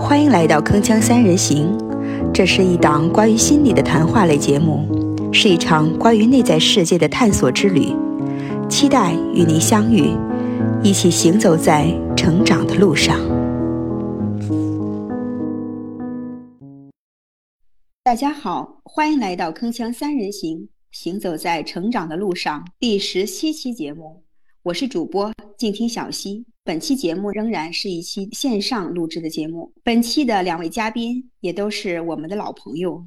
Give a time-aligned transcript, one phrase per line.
[0.00, 1.76] 欢迎来到铿锵三人行，
[2.32, 4.88] 这是一档关于心理的谈话类节目，
[5.30, 7.94] 是一场关于内在世界的探索之旅。
[8.66, 10.16] 期待与您相遇，
[10.82, 11.86] 一起行走在
[12.16, 13.20] 成长的路上。
[18.02, 24.22] 大家好，欢迎来到铿锵三人行，行走在成长的路上第十七期节目。
[24.62, 26.44] 我是主播静听小溪。
[26.62, 29.72] 本期节目仍然是一期线上录制的节目。
[29.82, 33.02] 本期的两位嘉宾也都是我们的老朋友：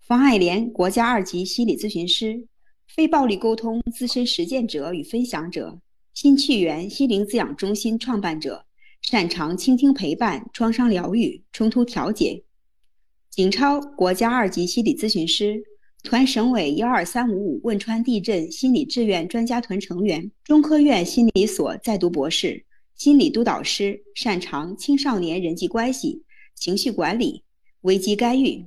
[0.00, 2.48] 方爱莲，国家二级心理咨询师，
[2.88, 5.78] 非暴力沟通资深实践者与分享者，
[6.14, 8.64] 新趣园心灵滋养中心创办者，
[9.02, 12.42] 擅长倾听陪伴、创伤疗愈、冲突调解；
[13.30, 15.62] 景超，国家二级心理咨询师。
[16.06, 26.22] 团省委幺二三五五汶川地震心理志愿专家团成员，中科院心理所在读博士，心理督导师，擅长青少年人际关系、
[26.54, 27.42] 情绪管理、
[27.80, 28.64] 危机干预。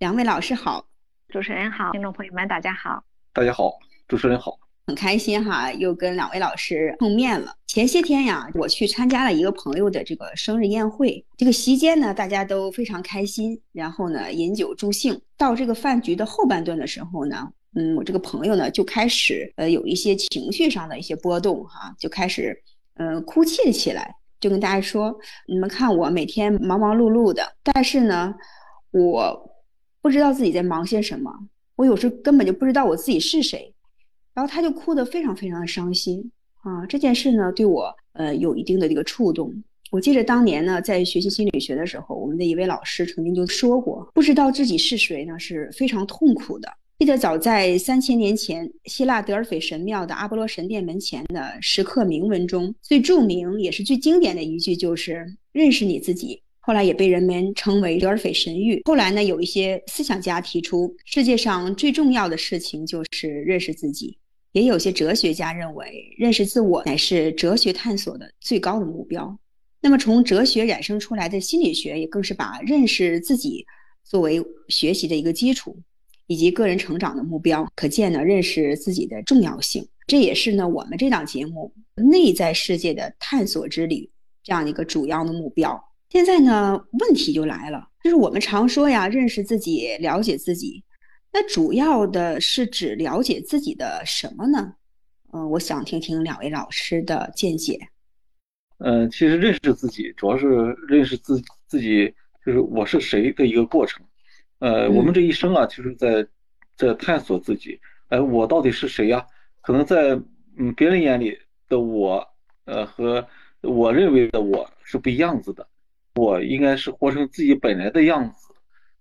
[0.00, 0.88] 两位老师好，
[1.28, 3.70] 主持人好，听众朋友们大家好，大家好，
[4.08, 4.58] 主持人好。
[4.88, 7.54] 很开心哈，又跟两位老师碰面了。
[7.72, 15.18] 前些天呀，我去参加了一个朋友的这个生日宴会，这个席间呢，大家都非常开心，然后呢，饮酒助兴。
[15.38, 22.54] 到这个饭局的后半段的时候呢，嗯，我这个朋友呢就开始呃有一些情绪上的一些波动哈，就开始
[22.96, 28.34] 嗯哭泣了起来，就跟大家说：“你们看我每天忙忙碌碌的，但是呢，
[28.90, 29.50] 我
[30.02, 31.32] 不知道自己在忙些什么，
[31.76, 33.74] 我有时根本就不知道我自己是谁。”
[34.34, 36.30] 然后他就哭得非常非常的伤心
[36.62, 36.86] 啊！
[36.86, 39.52] 这件事呢，对我呃有一定的这个触动。
[39.90, 46.68] 我记得当年呢，在学习心理学的时候，我们的一位老师曾经就说过，不知道自己是谁呢，是非常痛苦的。
[46.98, 56.40] 记得早在三千年前，希腊德尔斐神庙的阿波罗神殿门前的石刻铭文中，最著名也是最经典的一句就是“认识你自己”。
[56.64, 58.80] 后来也被人们称为德尔斐神谕。
[58.84, 64.16] 后来呢，有一些思想家提出，世界上最重要的事情就是认识自己。
[64.52, 69.38] 也有些哲学家认为，认识自我乃是哲学探索的最高的目标。
[69.80, 73.66] 那么，从哲学衍生出来的心理学也更是把认识自己
[74.04, 75.76] 作为学习的一个基础，
[76.26, 77.66] 以及个人成长的目标。
[77.74, 79.88] 可见呢，认识自己的重要性。
[80.06, 84.08] 这也是呢，我们这档节目内在世界的探索之旅
[84.44, 85.82] 这样一个主要的目标。
[86.10, 90.84] 现在呢，问题就来了，就是我们常说呀，认识自己，了解自己。
[91.32, 94.74] 那主要的是指了解自己的什么呢？
[95.32, 97.88] 嗯，我想听听两位老师的见解。
[98.78, 100.46] 嗯，其实认识自己主要是
[100.86, 102.12] 认识自自己，
[102.44, 104.04] 就是我是谁的一个过程。
[104.58, 106.26] 呃，我们这一生啊，就是在
[106.76, 107.80] 在探索自己。
[108.08, 109.26] 哎，我到底是谁呀？
[109.62, 110.20] 可能在
[110.58, 112.22] 嗯别人眼里的我，
[112.66, 113.26] 呃和
[113.62, 115.66] 我认为的我是不一样子的。
[116.14, 118.52] 我应该是活成自己本来的样子，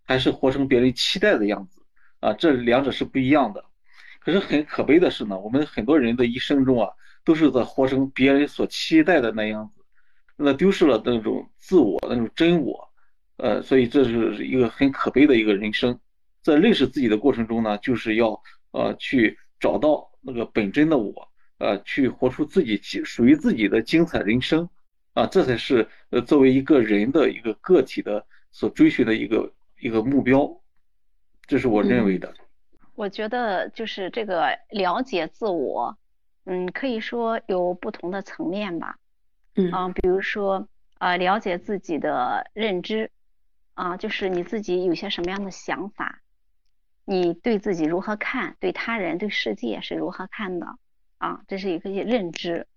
[0.04, 1.81] 还是活成别人期待的样子？
[2.22, 3.66] 啊，这两者是不一样的。
[4.22, 6.90] 可是很可悲的是呢，我们很多人的一生中啊，
[7.26, 9.84] 都是在活成别人所期待的那样子，
[10.38, 12.88] 那丢失了那种自我、那种真我。
[13.38, 16.00] 呃，所以这是一个很可悲的一个人生。
[16.44, 18.40] 在认识自己的过程中呢，就是要
[18.72, 21.28] 呃去找到那个本真的我，
[21.58, 24.70] 呃，去活出自己属于自己的精彩人生。
[25.14, 30.61] 啊，这才是呃作为一个人的一个个体的所追寻的一个一个目标。
[31.48, 32.34] 这是我认为的。
[32.96, 35.98] 我觉得就是这个了解自我，
[36.46, 38.98] 嗯，可以说有不同的层面吧。
[39.56, 40.68] 嗯，比如说
[41.00, 43.12] 呃，了解自己的认知，
[43.74, 46.22] 啊，就是你自己有些什么样的想法，
[47.06, 50.78] 你对自己如何看，对他人、对世界是如何看的，
[51.18, 52.68] 啊，这是一个认知。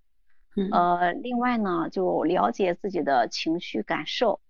[0.73, 4.41] 呃，另外呢，就了解自己的情绪感受，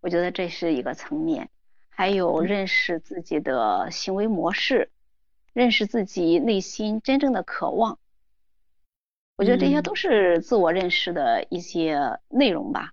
[0.00, 1.50] 我觉得这是一个层面。
[1.98, 4.92] 还有认识自己的行为模式，
[5.52, 7.98] 认识自己内心真正的渴望，
[9.34, 12.92] 我觉得这些都是自我认识的一些内容吧。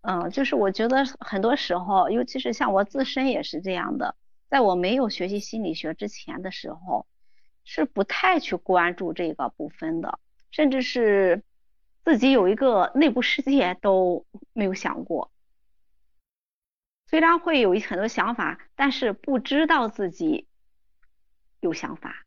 [0.00, 4.16] 嗯，就是我觉得很多时候，尤其是像我自身也是这样的，
[4.50, 7.06] 在我没有学习心理学之前的时候，
[7.62, 10.18] 是不太去关注这个部分的，
[10.50, 11.44] 甚至是
[12.04, 15.30] 自己有一个内部世界都没有想过。
[17.08, 20.48] 虽然会有很多想法，但是不知道自己
[21.60, 22.26] 有想法。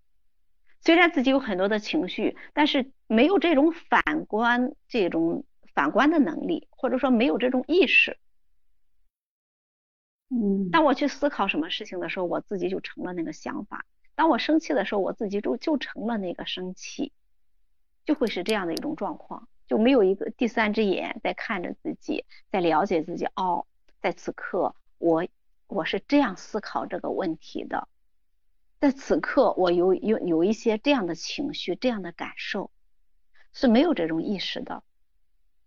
[0.81, 8.17] 虽然自己有很多的情绪，但是没有这种反观、这种反观的能力，或者说没有这种意识。
[10.29, 10.69] 嗯。
[10.71, 13.79] 当我去思考什么事情的时候，我自己就成了那个想法；
[14.15, 17.11] 当我生气的时候，我自己就就成了那个生气，
[18.05, 23.25] 就会是这样的一种状况，就没有一个第三只眼在看着自己，在了解自己。
[23.35, 23.65] 哦。
[24.01, 25.27] 在此刻我
[25.67, 27.87] 我是这样思考这个问题的，
[28.79, 32.71] 在此刻我有有有一些这样的情绪，这样的感受
[33.53, 34.83] 是没有这种意识的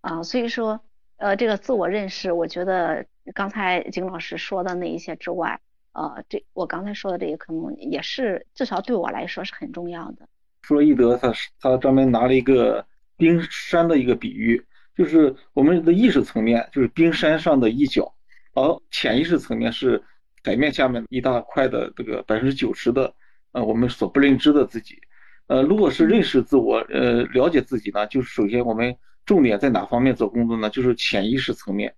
[0.00, 0.81] 啊，所以说
[1.17, 5.61] 呃这个自我认识，我觉得刚才景老师说的那一些之外，
[5.93, 10.28] 呃这我刚才说的这个可能也是至少对我来说是很重要的。
[10.62, 12.87] 弗洛伊德他他专门拿了一个
[13.17, 14.64] 冰山的一个比喻，
[14.96, 18.14] 就是我们的意识层面就是冰山上的一角，
[18.54, 20.02] 而潜意识层面是
[20.44, 23.14] 海面下面一大块的这个百分之九十的
[23.52, 25.00] 呃我们所不认知的自己。
[25.49, 28.96] 呃，如果是认识自我，呃了解自己呢，就是首先我们
[29.26, 30.70] 重点在哪方面做工作呢？
[30.70, 31.94] 就是潜意识层面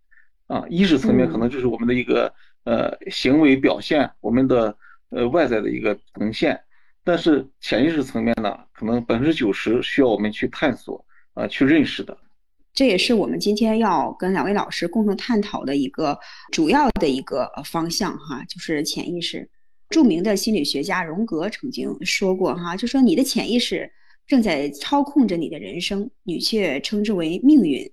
[0.47, 2.35] 啊，意识层面可能就是我们的一个
[2.65, 4.77] 呃行为表现，我们的
[5.11, 6.61] 呃外在的一个呈现。
[7.05, 11.05] 但是潜意识层面呢，可能百分之九十需要我们去探索
[11.35, 12.17] 啊，去认识的。
[12.75, 16.19] 这也是我们今天要跟两位老师共同探讨的一个
[16.51, 19.49] 主要的一个方向哈，就是潜意识。
[19.91, 23.89] 著名的心理学家荣格曾经说过哈，就说你的潜意识
[24.27, 27.89] 正在操控着你的人生，你却称之为命运。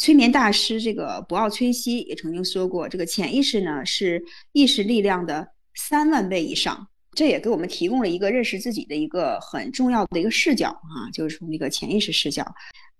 [0.00, 4.22] 催眠大师这个博奥崔西也曾经说过，这个潜意识呢是
[4.52, 6.86] 意识力量的三万倍以上。
[7.12, 12.46] 这也给我们提供了一个认识自己的一个很重要的一个视角啊，就是从那个潜意识视角。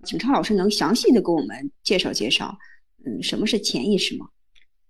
[0.05, 2.57] 景超老师能详细的给我们介绍介绍，
[3.05, 4.27] 嗯，什么是潜意识吗？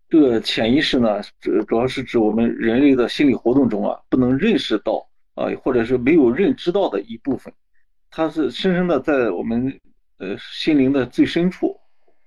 [0.08, 7.52] 这个潜意识呢，主主要是指我们人类的心理活动中啊，不能认识到啊，或者是没有认知到的一部分，
[8.10, 9.80] 它是深深的在我们
[10.18, 11.76] 呃心灵的最深处，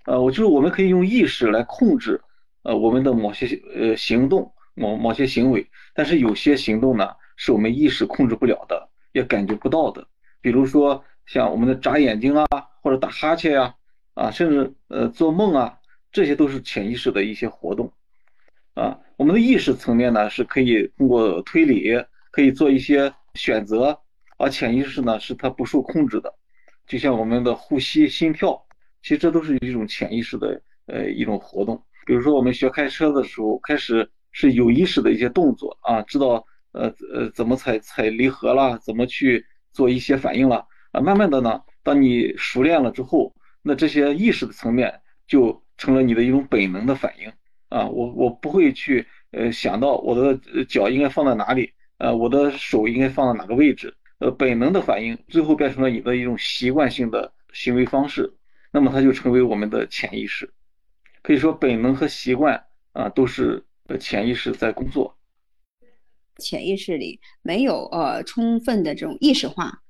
[0.06, 2.21] 呃，我就是我们可以用意识来控制
[2.63, 4.50] 呃我们的某些呃行动。
[4.75, 5.63] 某某些行为，
[5.94, 7.07] 但是有些行动呢，
[7.38, 10.03] 是我们意识控制不了的，也感觉不到的。
[10.41, 12.47] 比如说像我们的眨眼睛啊，
[12.83, 13.74] 或者打哈欠呀，
[14.13, 15.80] 啊，甚至呃做梦啊，
[16.12, 17.91] 这些都是潜意识的一些活动。
[18.75, 21.91] 啊，我们的意识层面呢，是可以通过推理，
[22.31, 23.97] 可以做一些选择，
[24.38, 26.31] 而潜意识呢，是它不受控制的。
[26.85, 28.63] 就像我们的呼吸、心跳，
[29.01, 31.83] 其实这都是一种潜意识的呃一种活动。
[32.06, 34.09] 比如说我们学开车的时候，开始。
[34.36, 41.00] 是有意识的一些动作啊，知道呃呃怎么踩踩离合了，怎么去做一些反应了啊。
[41.00, 47.31] 慢慢的呢，当你熟练了之后，那这些意识的层面就成了你的一种本能的反应
[47.69, 47.88] 啊。
[47.88, 58.33] 我我不会去呃想到我的脚应该放在哪里，呃我的手应该放在哪个位置，呃本能的反应最后变成了你的一种习惯性的行为方式，
[58.71, 60.51] 那么它就成为我们的潜意识。
[61.21, 63.63] 可以说本能和习惯啊都是。
[63.88, 65.18] 呃，潜意识在工作，
[66.38, 69.81] 潜意识里没有呃充分的这种意识化，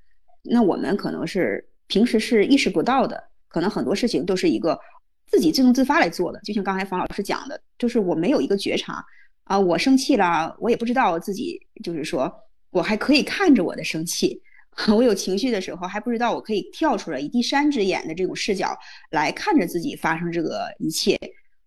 [0.41, 4.79] 那我们可能是平时是意识不到的，可能很多事情都是一个
[5.27, 6.39] 自己自动自发来做的。
[6.41, 9.03] 就像刚才房老师讲的，就是我没有一个觉察
[9.43, 12.31] 啊，我生气了，我也不知道自己，就是说
[12.71, 14.41] 我还可以看着我的生气，
[14.95, 18.77] 我有情绪的时候还不知道我可以跳出来，以第三只眼的这种视角
[19.11, 21.17] 来看着自己发生这个一切。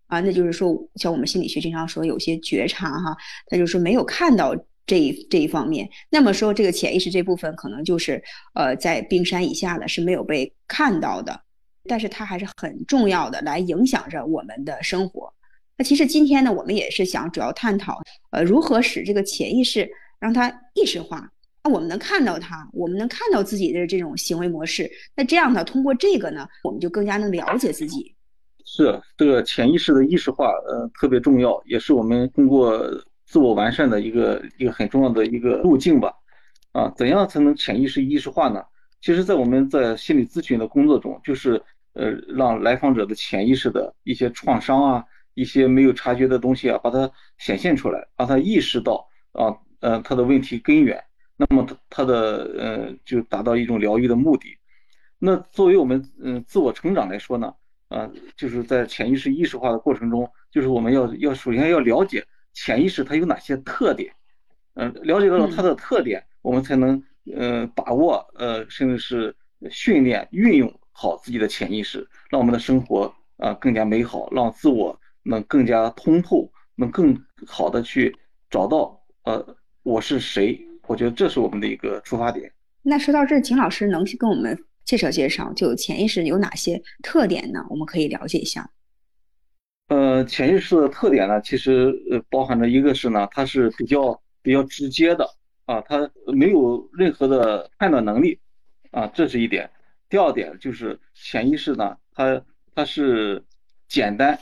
[0.07, 3.13] 啊，那就是说，像我们心理学经常说，有些觉察哈，
[3.47, 4.55] 他就是没有看到
[4.87, 5.87] 这一这一方面。
[6.09, 8.23] 那么说，这个潜意识这部分可能就是
[8.55, 11.39] 呃，在冰山以下的，是没有被看到的，
[11.83, 15.31] 但是它还是很重要的，来影响着我们的生活。
[15.77, 18.01] 那其实今天呢，我们也是想主要探讨，
[18.31, 19.87] 呃，如何使这个潜意识
[20.19, 21.29] 让它意识化，
[21.63, 24.89] 那我们能看到它，我们能看到自己的这种行为模式。
[25.15, 28.15] 那这样呢，通过这个呢，我们就更加能了解自己。
[28.65, 32.83] 是这个潜意识的意识化，呃，特别重要，也是我们通过
[33.27, 36.11] 自我完善的一个一个很重要的一个路径吧。
[36.71, 38.63] 啊，怎样才能潜意识意识化呢？
[39.01, 41.61] 其实，在我们在心理咨询的工作中，就是
[41.93, 45.03] 呃，让来访者的潜意识的一些创伤啊，
[45.33, 51.03] 一些没有察觉的东西啊，把它显现出来，让他意识到啊，呃，他的问题根源，
[51.35, 54.55] 那么他他的呃，就达到一种疗愈的目的。
[55.19, 57.53] 那作为我们嗯自我成长来说呢？
[57.89, 62.23] 啊，就是在潜意识意识化的过程中，就是我们要要首先要了解
[62.59, 64.11] 潜意识它有哪些特点，
[64.73, 67.01] 嗯，了解到了它的特点，我们才能
[67.35, 69.35] 嗯把握呃甚至是
[69.69, 78.17] 训练运用好自己的潜意识，让我们的生活啊更加美好，让自我能更加通透，能更好的去
[78.49, 82.51] 找到呃我是谁，我觉得这是我们的一个出发点。
[82.81, 84.57] 那说到这，秦老师能跟我们。
[84.87, 87.59] 介绍介绍，就潜意识有哪些特点呢？
[87.69, 88.71] 我们可以了解一下。
[89.87, 95.25] 呃，潜意识的特点呢，其实呃包含着一个是呢，它是比较比较直接的
[95.65, 98.39] 啊，它没有任何的判断能力
[98.91, 99.69] 啊，这是一点。
[100.09, 102.41] 第二点就是潜意识呢，它
[102.75, 103.43] 它是
[103.87, 104.37] 简单，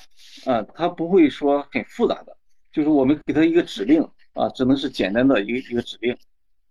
[0.46, 2.36] 啊，它不会说很复杂的，
[2.72, 4.02] 就是我们给它一个指令
[4.34, 6.18] 啊，只能是简单的一个一个指令，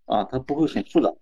[0.06, 1.12] 啊，它不会很复杂。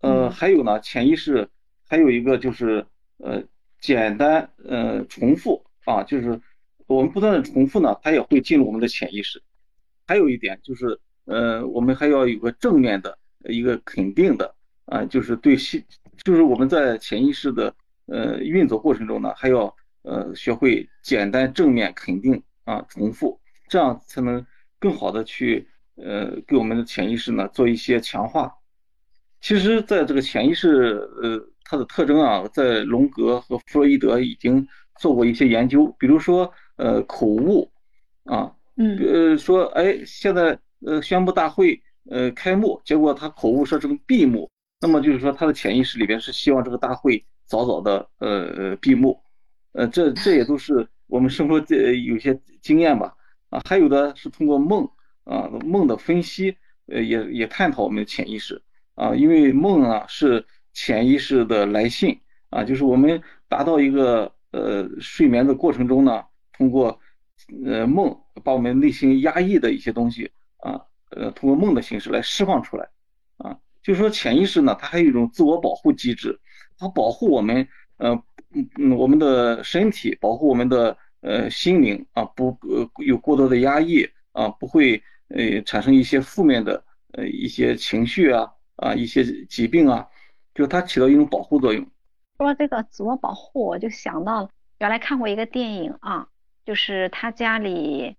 [0.00, 1.48] 呃，还有呢，潜意识
[1.88, 2.86] 还有一个就是
[3.18, 3.42] 呃
[3.80, 6.40] 简单呃重复啊，就是
[6.86, 9.42] 我们不断的重复呢，它也会进入我们的潜意识。
[10.06, 14.54] 还有一点就是呃，我们还要有个正面的一个肯定的
[14.86, 15.82] 啊，就是对心，
[16.22, 17.74] 就是我们在潜意识的
[18.06, 24.46] 呃运作过程中呢，还要呃学会简单正面肯定啊重复，这样才能
[24.78, 28.52] 更好的去呃给我们的潜意识呢做一些强化。
[29.40, 34.66] 其实，在这个潜意识，呃，它的特征啊，在荣格和弗洛伊德已经
[34.98, 35.86] 做过一些研究。
[35.98, 37.70] 比如说，呃，口误，
[38.24, 49.20] 啊，嗯，呃，说，哎，现在，呃，宣布大会，呃，开幕，结果他口误说成闭幕，那么就是说他的潜意识里边是希望这个大会早早的，呃，闭幕，
[49.72, 53.14] 呃，这这也都是我们生活这有些经验吧，
[53.50, 54.88] 啊，还有的是通过梦，
[55.24, 58.60] 啊，梦的分析，呃，也也探讨我们的潜意识。
[58.96, 62.16] 啊，因为梦啊是潜意识的来信
[62.50, 66.98] 啊，就是我们达到一个呃睡眠的过程中呢，通过
[67.64, 70.80] 呃梦把我们内心压抑的一些东西啊，
[71.10, 72.88] 呃通过梦的形式来释放出来
[73.36, 76.38] 啊，就是说潜意识呢，它还有一种自我保护机制，
[76.78, 78.10] 它保护我们呃
[78.54, 88.50] 嗯嗯我们的身体，保护我们的呃心灵啊，不呃有过多的压抑啊，不会呃产生一些负面的呃一些情绪啊。
[88.76, 90.04] 啊，一些疾病啊，
[90.52, 91.86] 就它起到一种保护作用。
[92.44, 96.28] 说这个自我保护，我就想到原来看过一个电影啊，
[96.66, 98.18] 就是他家里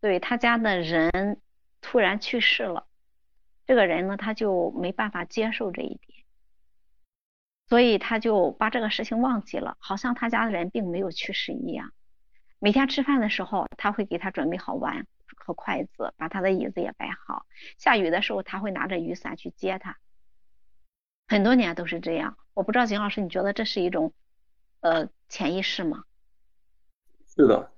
[0.00, 1.40] 对他家的人
[1.80, 2.86] 突然去世了，
[3.66, 6.24] 这个人呢他就没办法接受这一点，
[7.66, 11.92] 所以他就把这个事情忘记了，好像他家的人并没有去世一样。
[12.60, 15.06] 每天吃饭的时候，他会给他准备好碗。
[15.42, 17.46] 和筷子，把他的椅子也摆好。
[17.78, 19.96] 下雨的时候，他会拿着雨伞去接他。
[21.30, 22.36] 很多年都是这样。
[22.54, 24.12] 我不知道景老师，你觉得这是一种
[24.80, 26.02] 呃潜意识吗？
[27.36, 27.70] 是的，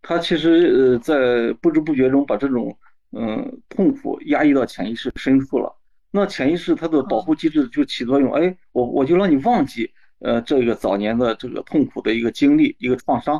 [0.00, 2.78] 他其实呃在不知不觉中把这种
[3.12, 5.76] 嗯痛苦压抑到潜意识深处了。
[6.10, 13.38] 那潜意识它的保护机制就起作用，哎，我我就让你忘记呃这个早年的这个痛苦的一个经历一个创伤。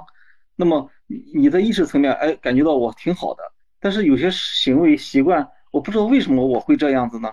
[0.57, 0.91] 那么
[1.33, 3.43] 你的意识层面哎感觉到我挺好的。
[3.81, 7.31] 但是有些行为习惯，我不知道为什么我会这样子呢？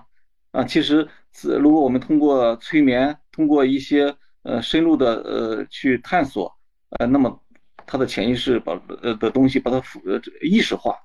[0.52, 6.54] 啊，其实是如果我们通过催眠，通过一些呃深入的呃去探索，
[6.90, 7.42] 呃，那么
[7.86, 10.96] 他的潜意识把呃的东西把它呃意识化，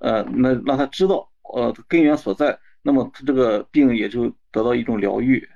[0.00, 5.48] 呃，那让他知道呃根源所在，那么他这个病也就得到一种疗愈。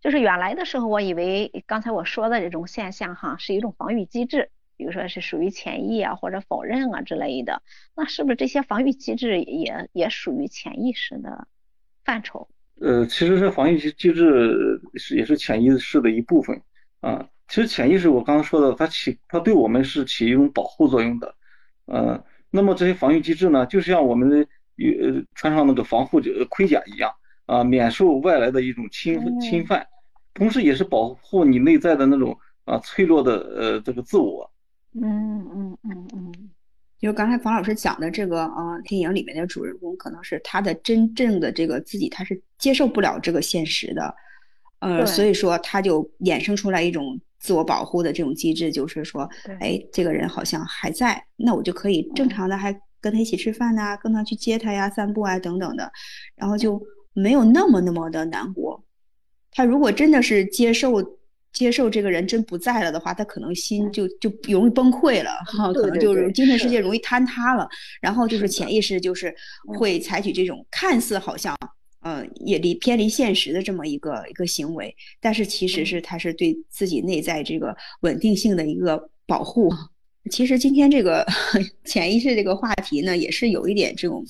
[0.00, 4.50] 就是原来的时候，我以为刚才我说的这种现象哈，是一种防御机制。
[4.76, 7.62] 比如说是属于潜意啊，或者否认啊之类的，
[7.94, 11.46] 那是不是这些防御机制也也属于潜意识的
[12.04, 12.48] 范畴？
[12.80, 16.60] 呃，其实这防御机机制是也是潜意识的一部分
[17.00, 17.26] 啊。
[17.46, 21.34] 其实潜意识我刚刚说的，它起它对我们是起一种保护作用的，
[21.84, 27.12] 呃，那么这些防御机制呢，就像我们的呃穿上那个防护盔甲一样
[27.46, 29.86] 啊，免受外来的一种侵侵犯，
[30.32, 34.50] 同时也是保护你内在的那种啊脆弱的呃这个自我。
[34.94, 36.32] 嗯嗯嗯嗯，
[37.04, 44.14] 就刚才房老师讲的这个，呃，电影里面的主人公可能是他的真正的这个自己，他是接受不了这个现实的，
[44.78, 49.28] 呃，所以说他就衍生出来一种自我保护的这种机制，就是说，
[49.60, 55.92] 哎，这个人好像还在，那我就可以正常的还跟他一起吃饭呐，跟他去接他呀、散步啊等等的，
[56.34, 56.82] 然后就
[57.12, 58.82] 没有那么那么的难过。
[59.50, 61.18] 他如果真的是接受。
[61.54, 67.66] 接受这个人真不在了的话，他可能心就就容易崩溃了哈，可能就是精神世界容易坍塌了。
[68.02, 69.34] 然后就是潜意识就是
[69.78, 71.56] 会采取这种看似好像
[72.00, 79.72] 呃也离偏离现实的这么一个一个行为，但是其实是他是对自己内在这个稳定性的一个保护。
[80.30, 81.24] 其实今天这个
[81.84, 84.24] 潜意识这个话题呢，也是有一点这种。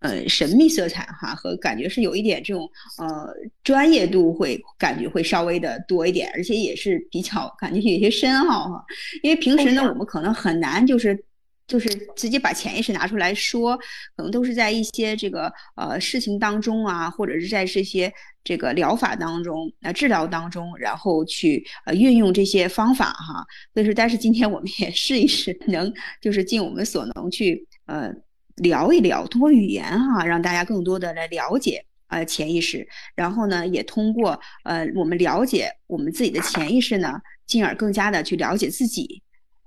[0.00, 8.84] 呃，神秘色彩哈，和感觉是有一点这种呃专业度会感觉会稍微的多一点，而且也是比较感觉有些深奥哈。
[9.24, 11.18] 因为平时呢，我们可能很难就是
[11.66, 13.76] 就是直接把潜意识拿出来说，
[14.16, 18.12] 可能都是在一些这个呃事情当中啊，或者是在这些
[18.44, 23.44] 这个疗法当中、呃治疗当中，然后去呃运用这些方法哈。
[23.74, 28.14] 所以说，但是今天我们也试一试，能就是尽我们所能去呃。
[28.58, 39.22] 聊一聊，通过语言哈，让大家更多的来了解呃潜意识，然后呢，也通过呃我们了解我们自己的潜意识呢，进而更加的去了解自己。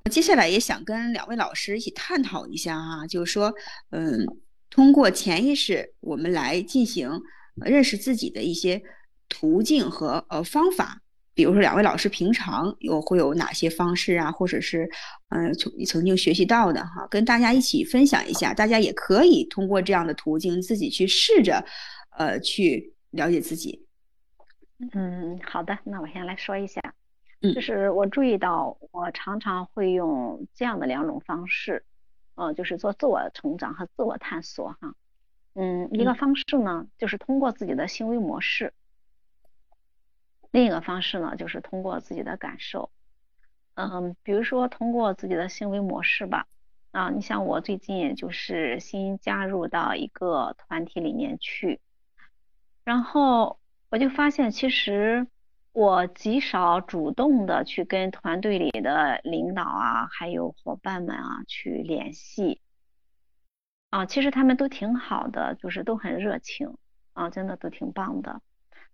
[0.10, 3.54] 接下来也想跟两位老师一起探讨一下哈，就是说，
[3.92, 4.26] 嗯，
[4.70, 7.10] 通过潜意识，我们来进行
[7.56, 8.82] 认识自己的一些
[9.30, 11.01] 途径和呃方法。
[11.34, 14.90] 比如说，两位老师平常有会有哪些方式啊，或者是
[15.30, 18.54] 嗯从曾经学习到的哈，跟大家一起分享一下。
[18.54, 21.64] 大家也可以通过这样的途径自己去试着
[22.18, 23.86] 呃去了解自己。
[24.94, 26.82] 嗯，好的，那我先来说一下。
[27.42, 31.84] 嗯，就是我注意到，我常常会用这样的两种方式，
[32.36, 34.94] 呃，就是做自我成长和自我探索哈。
[35.54, 38.70] 嗯，一个方式呢，就是通过自己的行为模式；
[40.52, 42.92] 另一个方式呢，就是通过自己的感受。
[43.74, 46.48] 嗯，比如说通过自己的行为模式吧。
[46.92, 51.80] 啊，你像我最近就是新加入到一个团体里面去，
[52.84, 55.28] 然后我就发现其实。
[55.74, 62.60] 我极少主动的去跟团队里的领导啊，还有伙伴们啊去联系，
[63.90, 66.76] 啊，其实他们都挺好的，就是都很热情，
[67.14, 68.42] 啊，真的都挺棒的。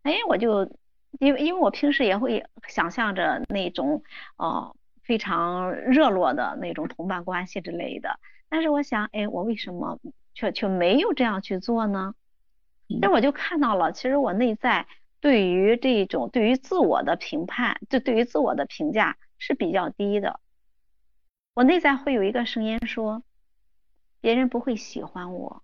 [0.04, 0.72] 哎，我就
[1.20, 4.04] 因为因为我平时也会想象着那种
[4.38, 8.20] 哦非常热络的那种同伴关系之类的，
[8.50, 10.00] 但是我想，哎，我为什么
[10.34, 12.14] 却却没有这样去做呢？
[13.02, 14.88] 那我就看到了，其实我内在。
[15.20, 20.40] 对于这种对于自我的评判，就对于自我的评价是比较低的。
[21.56, 23.24] 我内在会有一个声音说，
[24.22, 25.64] 别人不会喜欢我，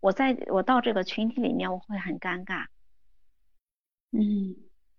[0.00, 2.64] 我在我到这个群体里面我会很尴尬。
[4.12, 4.54] 嗯，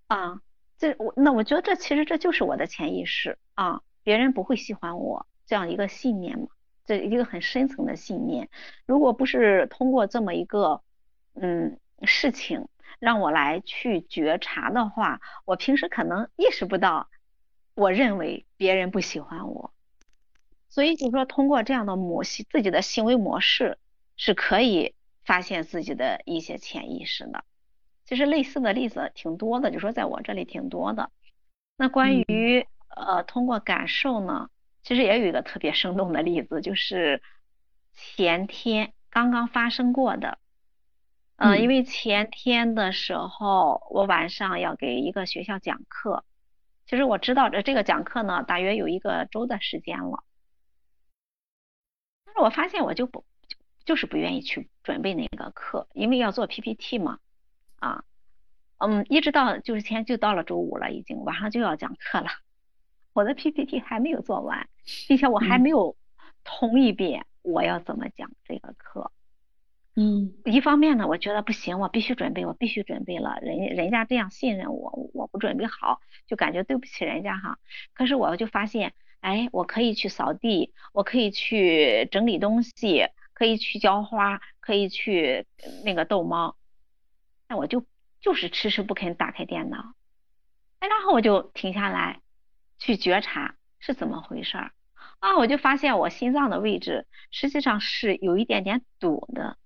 [0.08, 0.41] 啊，
[0.77, 6.48] 这我那我觉得这其实这就是我的潜意识啊，别人不会喜欢我这样一个信念嘛，
[6.86, 8.50] 这一个很深层的信念。
[8.86, 10.82] 如果不是通过这么一个
[11.34, 12.67] 嗯事情。
[13.00, 17.10] 让我来去觉察的话，我平时可能意识不到，
[17.74, 19.74] 我认为别人不喜欢我，
[20.70, 23.77] 所以就是说，通过这样的模式，自己的行为模式
[24.16, 27.44] 是可以发现自己的一些潜意识的。
[28.14, 31.10] 其实类似的例子挺多的，就说在我这里挺多的。
[31.78, 34.52] 那关于呃通过感受呢，
[34.84, 37.24] 其实也有一个特别生动的例子，就是
[37.92, 40.38] 前天刚刚发生过的。
[41.38, 46.24] 嗯，因为前天的时候，我晚上要给一个学校讲课，
[46.86, 50.24] 其实我知道这这个讲课呢，大约有一个周的时间了，
[52.26, 53.26] 但是我发现我就不
[53.86, 57.18] 就是不愿意去准备那个课，因为要做 PPT 嘛，
[57.83, 58.03] 啊，
[58.77, 62.27] 嗯，一直到就是前就到了周五了，已经晚上就要讲课了，
[63.11, 64.69] 我的 PPT 还没有做完，
[65.09, 65.98] 并且我还没有
[66.46, 69.11] 通一遍我要怎么讲这个课。
[69.96, 73.37] 嗯，一方面呢，我觉得不行，我必须准备，我必须准备了。
[73.41, 77.59] 人人家这样信任我，我不准备好，就感觉对不起人家哈。
[77.93, 85.46] 可是我就发现，哎，我可以去扫地，我可以去整理东西，可以去浇花，可以去
[85.83, 86.55] 那个逗猫。
[87.48, 87.86] 那我就
[88.22, 89.96] 就是迟迟不肯打开电脑。
[90.79, 92.22] 哎，然后我就停下来，
[92.79, 94.74] 去觉察是怎么回事儿
[95.20, 95.38] 啊？
[95.38, 99.58] 我就发现我心脏的位置实际上是有一点点堵的。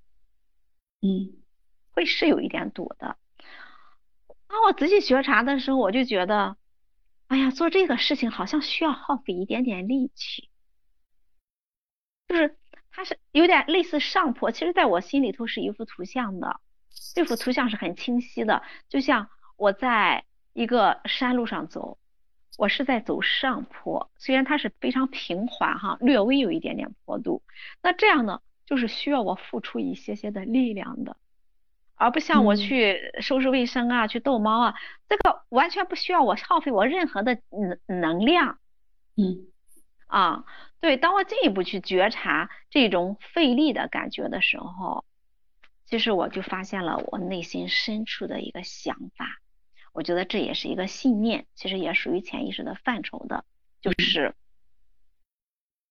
[1.02, 1.38] 嗯，
[1.92, 3.18] 会是有一点堵的。
[4.48, 6.58] 啊，我仔细觉察的时候，我就觉得，
[7.28, 10.50] 哎呀，做这个事情好像需要耗费一点点力气，
[12.28, 12.58] 就是
[12.92, 14.52] 它是有点类似上坡。
[14.52, 16.60] 其实，在我心里头是一幅图像的，
[17.16, 21.98] 这幅图像是很清晰的，就像我在一个山路上走，
[22.58, 27.42] 我是在走上坡，虽然它是非常平缓哈，略微有一点点坡度。
[27.82, 28.42] 那这样呢？
[28.66, 31.16] 就是需要我付出一些些的力量的，
[31.96, 34.76] 而不像我去收拾卫生啊，去逗猫啊，
[35.08, 38.60] 这个完全不需要我耗费我任何的能能量。
[39.16, 39.48] 嗯，
[40.08, 40.44] 啊，
[40.82, 45.06] 对，当我进一步去觉察这种费力的感觉的时候，
[45.88, 49.39] 其实我就发现了我内心深处的一个想法，
[49.93, 53.45] 我觉得这也是一个信念，其实也属于潜意识的范畴的，
[53.82, 54.36] 就是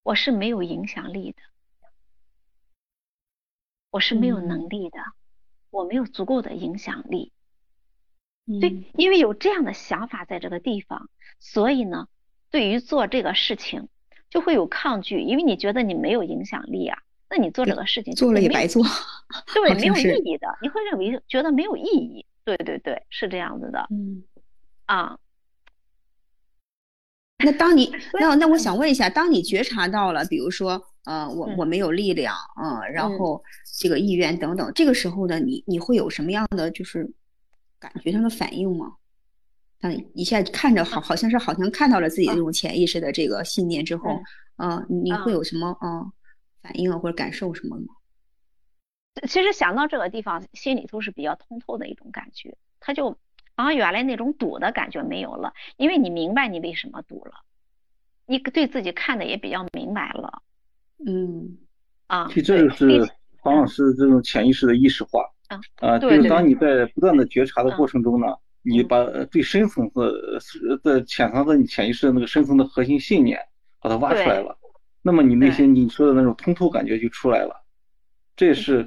[0.03, 1.43] 我是没有影响力的。
[3.91, 4.99] 我是没有能力的，
[5.71, 7.33] 我没有足够的影响力。
[8.61, 12.07] 对，因为有这样的想法在这个地方，所以呢，
[12.51, 13.89] 对于做这个事情
[14.29, 18.83] 就会有抗拒，因为你觉得你没有影响力啊，那你做这个事情做了也白做，
[19.55, 22.25] 对， 没有意义的，你会认为觉得没有意义。
[22.45, 23.87] 对对对，是这样子的。
[23.91, 24.23] 嗯，
[24.87, 25.19] 啊。
[27.45, 33.43] 那当你那那我想问一下，当你觉察到了，比如说，呃，我我没有力量，嗯，然后
[33.79, 37.13] 这个意愿等等，这个时候呢，你你会有什么样的就是
[37.79, 38.95] 感觉上的反应吗？
[39.83, 44.19] 嗯，一下看着好，好像是好像看到了自己这种潜意识的这个信念之后，
[44.57, 46.11] 嗯，你会有什么嗯
[46.67, 47.87] 反应啊或者感受什么吗？
[49.29, 53.11] 其实想到这个地方，心里头是比较通透的一种感觉，他就
[53.55, 57.33] 好像原来那种堵的感觉没有了，因为你明白你为什么堵了，
[58.27, 60.43] 你对自己看的也比较明白了，
[61.07, 61.57] 嗯，
[62.09, 68.27] 啊，其实这就是黄老师这种潜意识的意识化，啊，啊，就是当你在不断的觉察的过程中呢，
[68.63, 73.39] 你把最深层次的潜藏在你潜意识的那个深层的核心信念
[73.81, 74.59] 把它挖出来了，
[75.07, 77.65] 那么你那些你说的那种通透感觉就出来了，
[78.35, 78.85] 这是。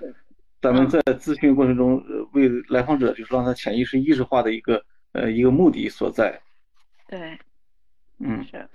[0.61, 2.03] 咱们在咨询过程中，
[2.33, 6.37] 为来访者就是让他潜意识意识化的一个呃一个目的所在。
[7.07, 7.39] 对，
[8.19, 8.67] 嗯，是。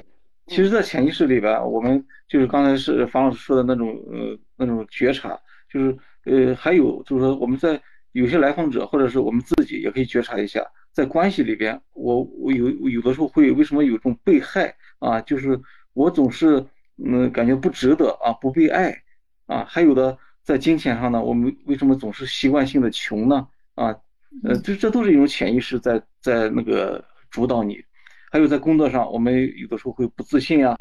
[0.47, 7.79] 其实，在潜意识里边，我们就是刚才是方老师说的那种呃那种觉察，就是呃还有就是说我们在
[8.13, 15.21] 有些来访者或者是我们自己也可以觉察一下，在关系里边，我我有有的时候会为什么有种被害啊？
[15.21, 15.61] 就是
[15.93, 16.65] 我总是
[16.97, 19.03] 嗯感觉不值得啊，不被爱
[19.47, 20.19] 啊，还有的。
[20.45, 23.49] 在金钱上呢，我们为什么总是习惯性的穷呢？
[23.77, 23.97] 啊，
[24.43, 27.83] 呃，这这都是一种潜意识在在那个主导你。
[28.31, 30.77] 还有在工作上，我们有的时候会不自信啊，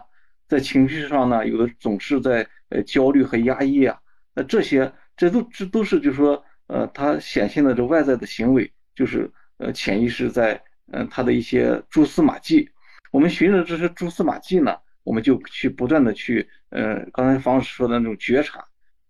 [0.50, 3.98] 在情绪上呢，有的总是在呃焦虑和压抑啊。
[4.36, 12.70] 那这些这都这都是就是说呃，它显现的这外在的行为，就是呃潜意识在嗯它的一些蛛丝马迹。
[13.12, 18.64] 我们循着这些蛛丝马迹呢，我们就去不断的去呃刚才方老师说的那种觉察。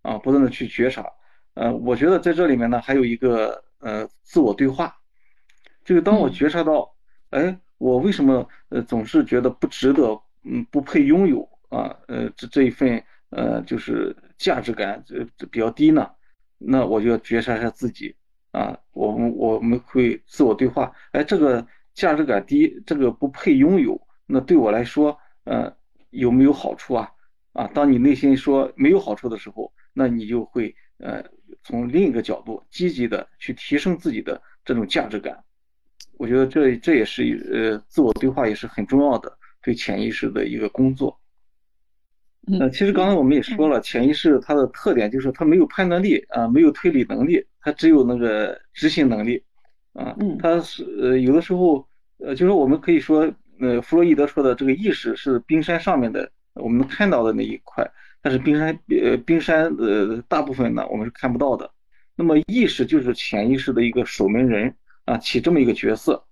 [0.04, 1.02] 啊，不断的去觉察，
[1.54, 4.94] 呃，我觉得在这里面呢，还有一个呃自我对话，
[5.82, 6.94] 就是当我觉察到，
[7.30, 16.10] 哎，我为什么呃总是觉得不值得，嗯，不配拥有啊，呃，这这一份呃就是价值感这这比较低呢，
[16.58, 18.14] 那我就要觉察一下自己
[18.50, 25.74] 啊，我们我们会自我对话，哎，这个价值感低，这个不配拥有，那对我来说，呃，
[26.14, 27.08] 有没有好处啊？
[27.52, 29.72] 啊，当你内心说没有好处的时候。
[29.96, 31.24] 那你就会呃
[31.62, 35.38] 从另一个角度积极的去提升自己的这种价值感，
[36.18, 37.22] 我觉得这这也是
[37.52, 41.16] 呃自我对话也是很重要的对潜意识的一个工作。
[42.58, 49.40] 呃，其实刚才我们也说了，潜意识它的特点就是它没有判断力啊，没有推理能力，它只有那个执行能力
[49.92, 50.16] 啊。
[50.40, 51.86] 它是呃有的时候
[52.18, 53.32] 呃就是我们可以说
[53.64, 57.84] 呃弗洛伊德说的这个意识是冰山上面的我们能看到的那一块。
[58.20, 61.70] 但是冰山，呃，冰山，呃，大部分呢我们是看不到的。
[62.16, 64.74] 那么意识就是潜意识的一个守门人
[65.04, 66.24] 啊，起这么一个角色，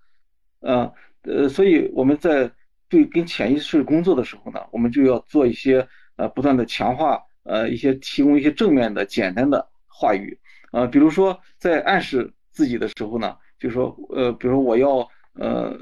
[0.61, 0.91] 呃，
[1.25, 2.51] 呃，所以我们在
[2.89, 10.39] 对跟潜意识工作的时候呢，我们就要做一些呃不断的强化，呃，一些提供一些正面的简单的话语，
[10.73, 15.79] 呃，比如说在暗示自己的时候呢，就说，呃，比如说我要，呃，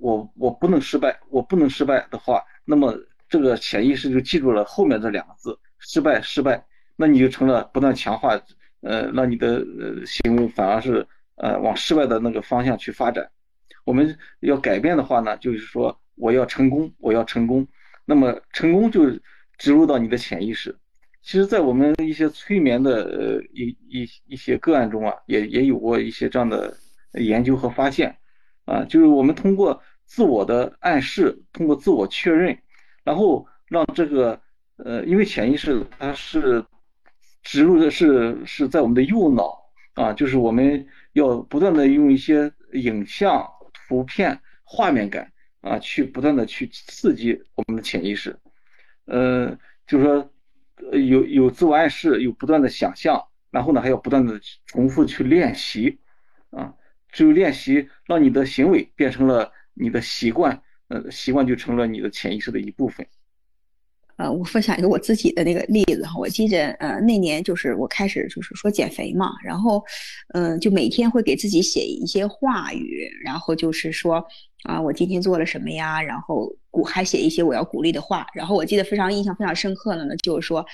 [0.00, 2.94] 我我不能失败，我不能失败的话，那么。
[3.30, 8.34] 这个潜意识就记住了后面这两个字“失败”，失败，那你就成了不断强化，
[8.80, 13.30] 呃，让你的呃行为反而是呃往失败的那个方向去发展。
[13.84, 17.64] 我们要改变的话呢，就是说我要成功，我要成功。
[18.04, 19.08] 那么成功就
[19.58, 20.76] 植入到你的潜意识。
[21.22, 26.76] 其实，在我们一些催眠的呃一一一些个案中啊，也也有过一些这样的
[27.12, 28.16] 研究和发现
[28.64, 32.58] 啊，就是我们通过自我的暗示，通过自我确认。
[33.02, 34.40] 然后让这个
[34.76, 36.64] 呃，因为潜意识它是
[37.42, 39.58] 植入的是是在我们的右脑
[39.94, 48.38] 啊，就是我们要不断的用一些影像、图片、画面感啊，去不断的去刺激我们的潜意识，
[49.06, 50.30] 呃，就是说
[50.92, 55.98] 有有自我暗示，有不断的想象，然后呢还要不断的重复去练习
[56.50, 56.74] 啊，
[57.12, 60.62] 只有练习，让你的行为变成了你的习惯。
[60.88, 63.06] 呃，习惯就成了你的潜意识的一部分。
[64.16, 69.80] 呃，我分享一个我自己的那个例子哈，我记着呃那年就是我开始就是说减肥嘛，然后
[70.34, 74.26] 嗯就每天会给自己写一些话语，然后就是说
[74.64, 80.66] 啊我今天做了什么呀，然后鼓还写一些我要鼓励的话，然后我记得非常印象非常深刻的呢，就是说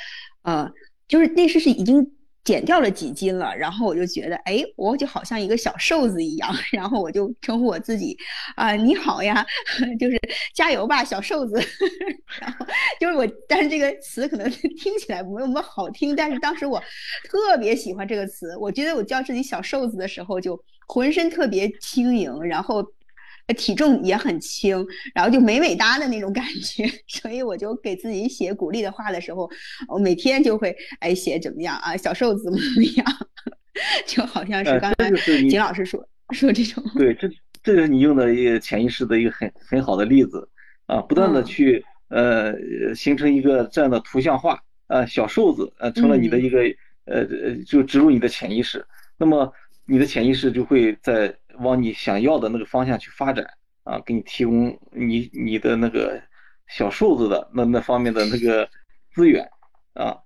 [0.44, 0.72] 呃
[1.06, 2.15] 就是那时是已经。
[2.46, 8.16] 减掉了几斤了，然后我就觉得，哎，我就好像一个小瘦子一样， 然后我就称呼我自己，
[8.54, 9.44] 啊，你好呀，
[9.98, 10.16] 就是
[10.54, 11.60] 加油吧，小瘦子。
[12.40, 12.64] 然后
[13.00, 16.80] 就是我，但是这个词可能听起来没有那么好听，但是当时我
[17.28, 20.56] 特别喜欢这个词，我觉得我叫自己小瘦子的时候，就
[20.86, 22.84] 浑身特别轻盈，然后。
[23.54, 29.48] 体重也很轻，然后就美美哒的那种感觉， 所以我就给自己写鼓励的话的时候，
[29.88, 33.06] 我每天就会哎写怎么样啊，小瘦子怎么怎么样，
[34.06, 35.10] 就好像是刚才
[35.48, 36.82] 景老师说说这种。
[36.96, 37.30] 对，这
[37.62, 40.48] 这是你用的一个潜意识的一个很很好的例子
[40.86, 42.54] 啊，不断的去呃
[42.94, 46.62] 形成一个这样的图像化，呃小瘦子呃成了你的一个
[47.04, 48.84] 呃呃就植入你的潜意识，
[49.16, 49.52] 那么
[49.86, 53.46] 你的潜意识就会在往你想要的那个方向去发展
[53.84, 56.20] 啊，给你提供你你的那个
[56.68, 58.68] 小瘦子的那那方面的那个
[59.14, 59.48] 资源
[59.94, 60.18] 啊，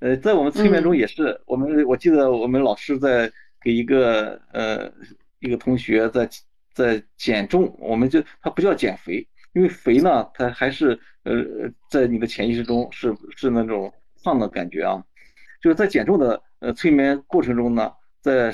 [0.00, 4.92] 呃在我们催眠中也是，我们我记得我们老师在给一个呃
[5.40, 6.28] 一个同学在。
[6.76, 10.90] 在减重，我们就他不叫减肥，因为肥呢，它还是
[11.22, 11.32] 呃
[11.88, 13.90] 在你的潜意识中是是那种
[14.22, 15.02] 胖的感觉啊，
[15.62, 17.90] 就是在减重的呃催眠过程中呢，
[18.20, 18.52] 在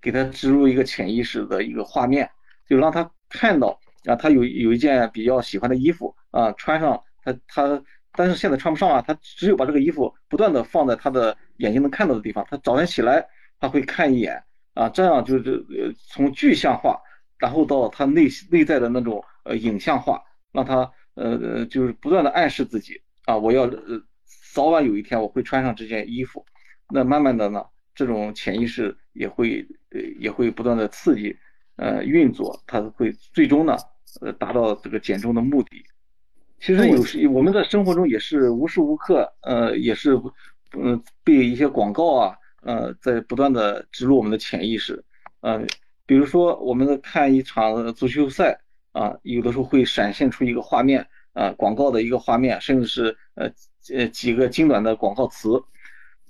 [0.00, 2.30] 给他植入一个潜意识的一个画面，
[2.68, 13.26] 就让他看到啊，他有有一件比较喜欢的衣服啊，穿上他他，但是现在穿不上啊，他只有把这个衣服不断的放在他的眼睛能看到的地方，他早晨起来
[13.60, 14.42] 他会看一眼
[14.74, 17.00] 啊，这样就是呃从具象化。
[17.38, 24.00] 然后到他内内在的那种呃影像化，让他呃呃就是不断的暗示自己啊，我要呃
[24.54, 26.46] 早晚有一天我会穿上这件衣服，
[26.88, 31.36] 那慢慢的呢，这种潜意识也会呃也会不断的刺激
[31.76, 33.76] 呃运作，它会最终呢
[34.20, 35.84] 呃达到这个减重的目的。
[36.60, 40.20] 其实有时我们在生活中也是无时无刻呃也是
[40.78, 45.04] 嗯被一些广告啊呃在不断的植入我们的潜意识
[45.40, 45.66] 呃。
[46.04, 53.50] 比如说，我们在看一场足球赛啊，有的时候会闪现出一个画面啊，广告的一个画面，甚至是呃
[53.94, 55.48] 呃几个精短的广告词，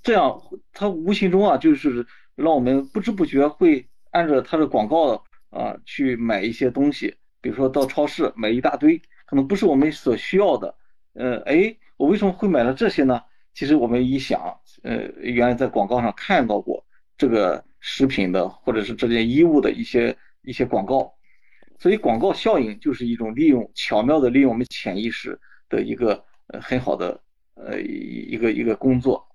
[0.03, 0.39] 这样
[0.71, 7.15] 它无形中啊，就是让我们不知不觉会按照它的广告啊去买一些东西。
[7.41, 10.75] 比如说到超市买一大堆，可能不是我们所需要的。
[11.13, 13.21] 呃，哎，我为什么会买了这些呢？
[13.55, 14.39] 其实我们一想，
[14.83, 16.85] 呃，原来在广告上看到过
[17.17, 17.63] 这个。
[17.85, 21.13] 食品的或者是这件衣物的一些一些广告，
[21.77, 25.37] 所以广告效应就是一种利用巧妙的利用我们潜意识
[25.67, 27.19] 的一个呃很好的
[27.55, 29.27] 呃一个一个工作，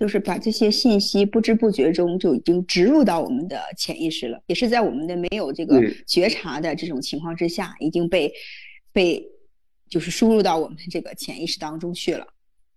[0.00, 8.32] 就是把这些信息不知不觉中就已经植入到我们的潜意识了，也是在我们的没有这个觉察的这种情况之下，已经被
[8.94, 9.22] 被
[9.90, 12.26] 就是输入到我们这个潜意识当中去了。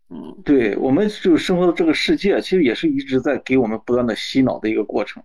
[0.09, 5.23] 嗯，对我们就生活的这个世界，其实也是一直在给我们不断的洗脑的一个过程，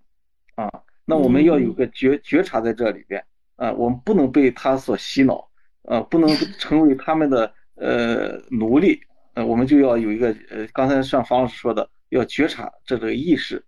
[0.54, 0.70] 啊，
[1.04, 3.20] 那我们要有个觉觉察在这里边，
[3.56, 5.50] 啊，我们不能被他所洗脑，
[5.82, 6.30] 啊，不能
[6.60, 9.00] 成为他们的呃奴隶，
[9.44, 13.64] 我们就要有一个呃，刚才像方老师说的，要觉察这个意识，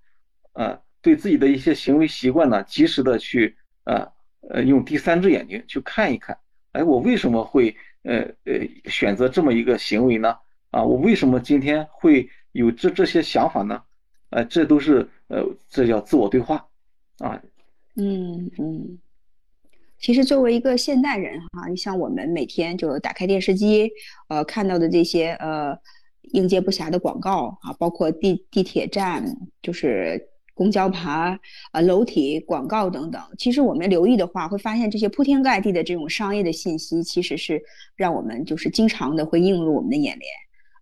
[0.53, 4.09] 啊，对自己的一些行为习惯呢，及时的去啊
[4.49, 6.39] 呃用第三只眼睛去看一看，
[6.73, 10.37] 哎，我为什么会呃呃选择这么一个行为呢？
[10.71, 13.83] 啊，我为什么今天会有这这些想法呢？
[14.31, 16.65] 呃，这都是呃，这叫自我对话
[17.19, 17.41] 啊。
[17.97, 18.99] 嗯嗯，
[20.01, 23.91] 其实作为一个现代人哈，你像我们每天就打开电视机，
[24.29, 25.77] 呃，看到的这些呃
[26.33, 29.23] 应接不暇的广告啊，包括地地铁站，
[29.61, 31.39] 就是公交牌
[31.73, 33.21] 啊、楼体广告等等。
[33.37, 37.63] 其实我们留意的话，会发现这些铺天盖地的这种商业的信息，其实是
[37.95, 40.31] 让我们就是经常的会映入我们的眼帘。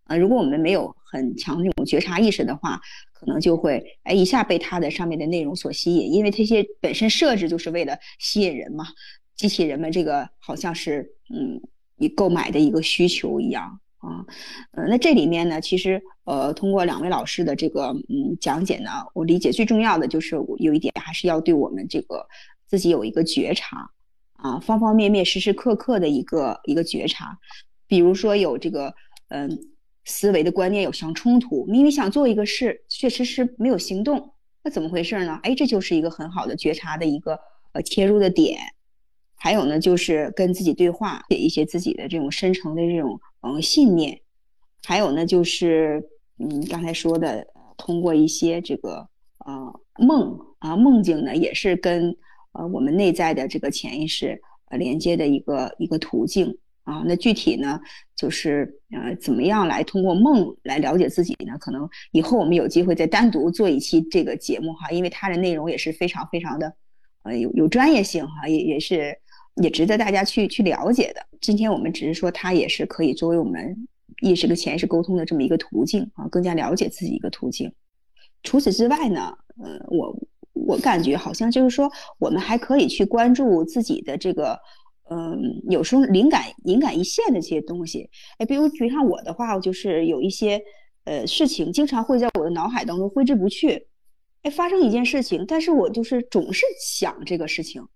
[0.08, 2.80] 啊，如果我们没有很强的这种觉察意识的话，
[3.12, 8.86] 可能就会哎一下被它的上面的内容所吸引，因为这些本身设置就是为了吸引人嘛，
[9.36, 11.60] 激起人们这个好像是嗯
[11.96, 14.24] 你购买的一个需求一样啊。
[14.72, 22.26] 呃，那这里面呢，其实呃通过两位老师的这个嗯讲解呢，我理解最重要的就是我有一点还是要对我们这个
[22.66, 23.90] 自己有一个觉察
[24.34, 27.38] 啊，方方面面时时刻刻的一个一个觉察，
[27.86, 28.94] 比如说有这个
[29.28, 29.58] 嗯。
[30.08, 34.32] 思维的观念有相冲突，明明想做一个事，确实是没有行动，
[34.64, 35.38] 那怎么回事呢？
[35.42, 37.38] 哎，这就是一个很好的觉察的一个
[37.72, 38.58] 呃切入的点。
[39.36, 44.18] 还有呢，就是跟自己对话，写一些自己的这种深层的这种嗯信念。
[44.82, 46.02] 还有呢，就是
[46.38, 49.06] 嗯刚才说的，通过一些这个
[49.44, 52.16] 呃梦啊梦境呢，也是跟
[52.52, 54.40] 呃我们内在的这个潜意识
[54.70, 56.56] 呃连接的一个一个途径。
[56.88, 57.78] 啊，那具体呢，
[58.16, 61.52] 就是呃，怎么样来通过梦来了解自己呢？
[61.60, 66.72] 可能以后我们有机会再单独做一期这个节目哈，因为它的内容也是非常非常的，
[67.24, 69.14] 呃，有有专业性哈，也也是
[69.62, 71.20] 也值得大家去去了解的。
[71.42, 73.86] 今天我们只是说它也是可以作为我们
[74.22, 77.70] 意识跟潜意识沟通的这么一个途径啊，更加了解自己一个途径。
[78.42, 80.18] 除此之外呢，呃，我
[80.54, 84.58] 我感觉好像就是说，我们还可以去关注自己的这个。
[85.10, 90.62] 嗯，有时候灵感灵感一现的这些东西，哎，比如就像我的话，就是有一些
[91.04, 93.86] 呃事情，经常会在我的脑海当中挥之不去，
[94.42, 97.86] 哎，发生一件事情，但是我就是总是想这个事情。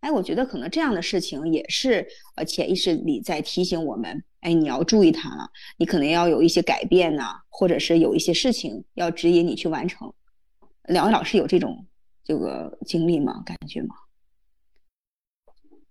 [0.00, 10.12] 哎，我觉得可能这样的事情也是呃潜意识里在提醒我们，哎，你要注意它了，你可能要有一些改变呐，或者是有一些事情要指引你去完成。
[10.88, 11.86] 两位老师有这种
[12.22, 13.42] 这个经历吗？
[13.46, 13.94] 感觉吗？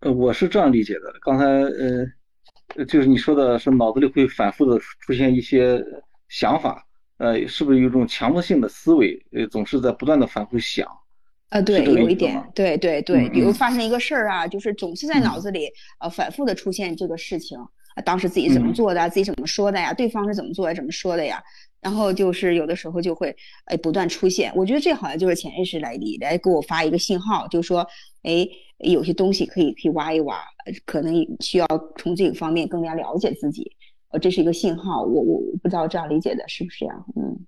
[0.04, 1.14] 呃，我是这样理解的。
[1.22, 5.82] 刚才呃，就是你说的是脑子里会反复的出现一些
[6.28, 6.86] 想法，
[7.20, 9.26] 呃，是不是有一种强迫性的思维？
[9.32, 10.86] 呃，总是在不断的反复想。
[11.50, 15.70] 呃，对，有一点，对对对，比如发生一个事儿啊，就是总是在脑子里
[16.02, 17.58] 呃反复的出现这个事情，
[18.04, 21.42] 当时自己怎么做的，自己怎么说的呀，对方是怎么做的，怎么说的呀？
[21.84, 27.86] 然后就是有的时候就会哎不断出现，我觉得这好像就是潜意识来里来给我发一个信号，就说
[28.24, 30.40] 哎有些东西可以可以挖一挖，
[30.86, 31.68] 可能需要
[31.98, 33.70] 从这个方面更加了解自己，
[34.10, 37.06] 呃这是一个信号，我我不知道这样理解的是不是这样？
[37.18, 37.46] 嗯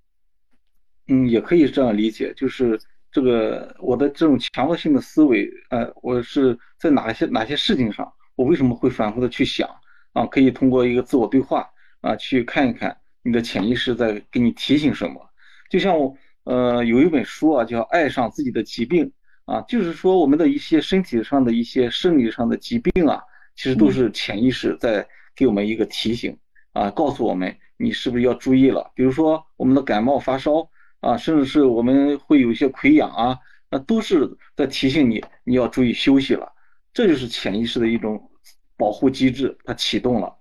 [1.07, 2.77] 嗯，也可以这样理解，就是
[3.11, 9.69] 这个我的这种强迫性的思维，呃，我是在哪些哪些事情上，我为什么会反复的去想
[10.11, 10.25] 啊？
[10.25, 11.69] 可以通过一个自我对话
[12.01, 12.97] 啊去看一看。
[13.25, 15.19] 你的潜意识在给你提醒什么？
[15.67, 19.11] 就像我，呃，有一本书啊，叫《爱上自己的疾病》
[19.51, 23.19] 啊，就是说我们的一些身体上的一些生理上的疾病啊，
[23.55, 25.03] 其实都是潜意识在
[25.35, 26.38] 给我们一个提醒
[26.73, 28.91] 啊，告诉我们你是不是要注意了。
[28.93, 33.39] 比如说我们的感冒发烧啊，甚至是我们会有一些溃疡啊，
[33.71, 36.53] 那都是在提醒你你要注意休息了。
[36.93, 38.29] 这就是潜意识的一种
[38.77, 40.31] 保护机制，它启动了。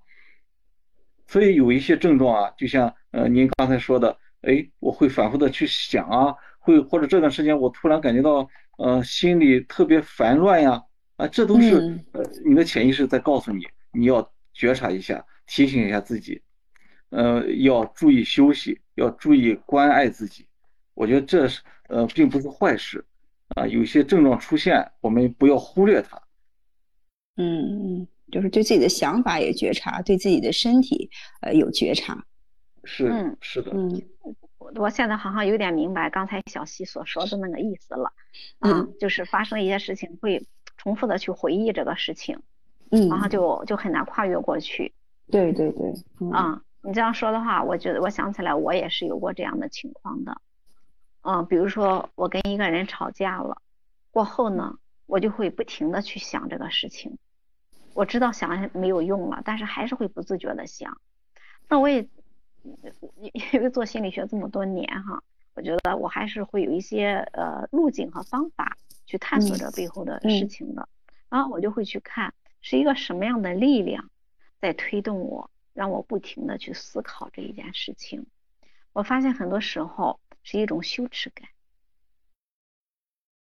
[1.27, 10.83] 所以有一些症状啊，就像呃您刚才说的，哎，我会反复的去想啊，会或者这段时间我突然感觉到呃心里特别烦乱呀，
[11.17, 16.43] 啊，这都是呃你的潜意识在告诉你，你要觉察一下，提醒一下自己，
[17.11, 20.47] 呃，要注意休息，要注意关爱自己。
[20.95, 23.05] 我觉得这是呃并不是坏事
[23.57, 26.21] 啊，有些症状出现，我们不要忽略它。
[27.37, 28.09] 嗯嗯。
[28.33, 31.11] 就是对自己的想法也觉察，对自己的身体
[31.41, 32.25] 呃有觉察，
[32.85, 34.03] 是是的，嗯，
[34.77, 38.13] 我现在好像有点明白刚才小溪所说的那个意思了，
[38.59, 42.41] 啊，就是发生一些事情会重复的去回忆这个事情，
[42.91, 43.29] 嗯，然后。
[43.29, 44.93] 就就很难跨越过去，
[45.31, 45.93] 对对对，
[46.33, 50.41] 啊，你这样说的话，我觉得我想起来我也是有过这样的情况的，
[51.23, 53.63] 嗯，比如说我跟一个人吵架了，
[54.11, 57.19] 过后呢，我就会不停的去想这个事情。
[57.95, 61.01] 我知道想没有用了，但是还是会不自觉的想。
[61.69, 62.07] 那我也
[63.53, 65.23] 因为做心理学这么多年哈，
[65.55, 68.77] 我觉得我还是会有一些呃路径和方法
[69.07, 70.89] 去探索这背后的事情的。
[71.31, 74.11] 然后我就会去看是一个什么样的力量
[74.61, 78.27] 在推动我，让我不停的去思考这一件事情。
[78.93, 81.49] 我发现很多时候是一种羞耻感，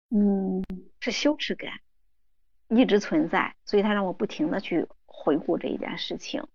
[0.10, 0.64] 嗯，
[1.00, 1.80] 是羞耻感。
[2.70, 6.48] 一直存在，所以他让我不停的去回顾这一件事情。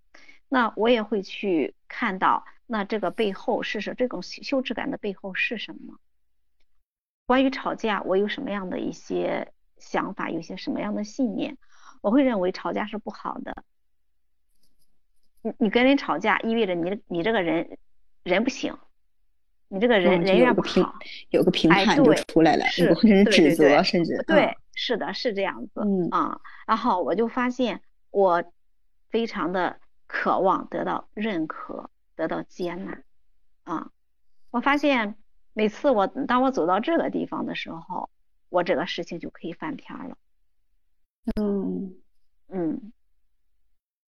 [0.48, 5.98] 那我也会去看到，那这个背后是什这种羞耻感的背后是什么？
[7.26, 11.56] 关于吵架，我有什么样的一些想法，有些什么样的信念？
[12.00, 13.64] 我会认为吵架是不好的。
[15.42, 17.78] 你你跟人吵架，意味着你你这个人
[18.22, 18.76] 人不行，
[19.68, 20.94] 你这个人人缘不好，
[21.30, 24.56] 有个评判就出来了，是指责，甚至对。
[24.74, 28.44] 是的，是这样子，嗯啊，然后我就发现我
[29.10, 33.02] 非常的渴望得到认可，得到接纳，
[33.62, 33.90] 啊，
[34.50, 35.16] 我发现
[35.52, 38.10] 每次我当我走到这个地方的时候，
[38.48, 40.16] 我这个事情就可以翻篇了，
[41.40, 41.96] 嗯
[42.48, 42.92] 嗯，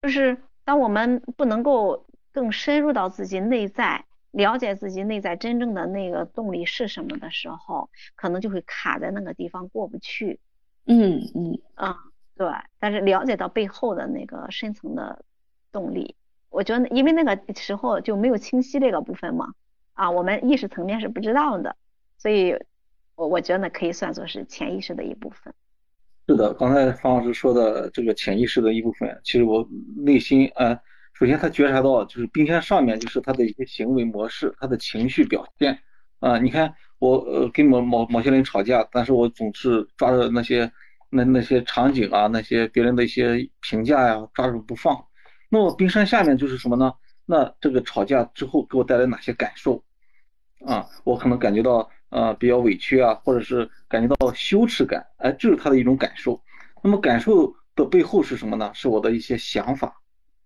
[0.00, 4.04] 就是当我们不能够更深入到自己内在。
[4.32, 10.40] 了解自己内在真正的那个动力是什么的时候，可能就会卡在那个地方过不去。
[10.86, 11.96] 嗯嗯啊，
[12.36, 12.46] 对，
[12.78, 15.24] 但是了解到背后的那个深层的
[15.70, 16.16] 动力，
[16.50, 19.52] 我觉得因为那个时候就没有清晰这个部分嘛，
[19.94, 21.76] 啊，我们意识层面是不知道的，
[22.18, 22.56] 所以
[23.14, 25.54] 我我觉得可以算作是潜意识的一部分。
[26.28, 30.80] 是的，刚才方老师说的这个潜意识的一部分，其实我内心啊，
[31.14, 35.78] 首先他觉察到就是冰山上面就是他的一些行为模式，他的情绪表现
[36.22, 36.74] 啊，你看。
[37.02, 40.70] 我呃跟某某某些人吵架，但是我总是抓着那些
[41.10, 44.96] 那那些场景啊，那些别人的一些评价呀，抓住不放。
[45.48, 46.94] 那么冰山下面就是什么呢？
[47.26, 49.82] 那这个吵架之后给我带来哪些感受？
[50.64, 56.40] 啊，我可能感觉到呃比较委屈啊，或者是感觉到羞耻感，哎，这是他的一种感受。
[56.84, 58.70] 那么感受的背后是什么呢？
[58.74, 60.00] 是我的一些想法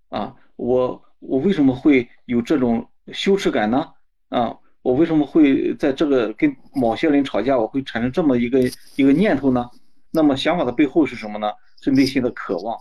[0.08, 3.92] 啊，我我为什么会有这种羞耻感呢？
[4.30, 4.56] 啊？
[4.86, 8.60] 我为什么会在这个跟某些人吵架，我会产生这么一个
[8.94, 9.68] 一个念头呢？
[10.12, 11.50] 那么想法的背后是什么呢？
[11.82, 12.78] 是内心的渴望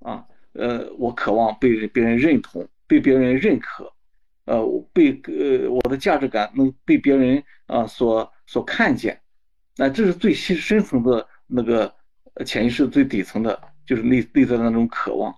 [0.00, 3.90] 啊，呃，我渴望被别人认同，被别人认可，
[4.44, 9.18] 呃，被呃我的价值感能被别人啊所所看见，
[9.78, 11.90] 那这是最深深层的那个
[12.44, 15.34] 潜意识最底层的，就是内内在的那种渴望，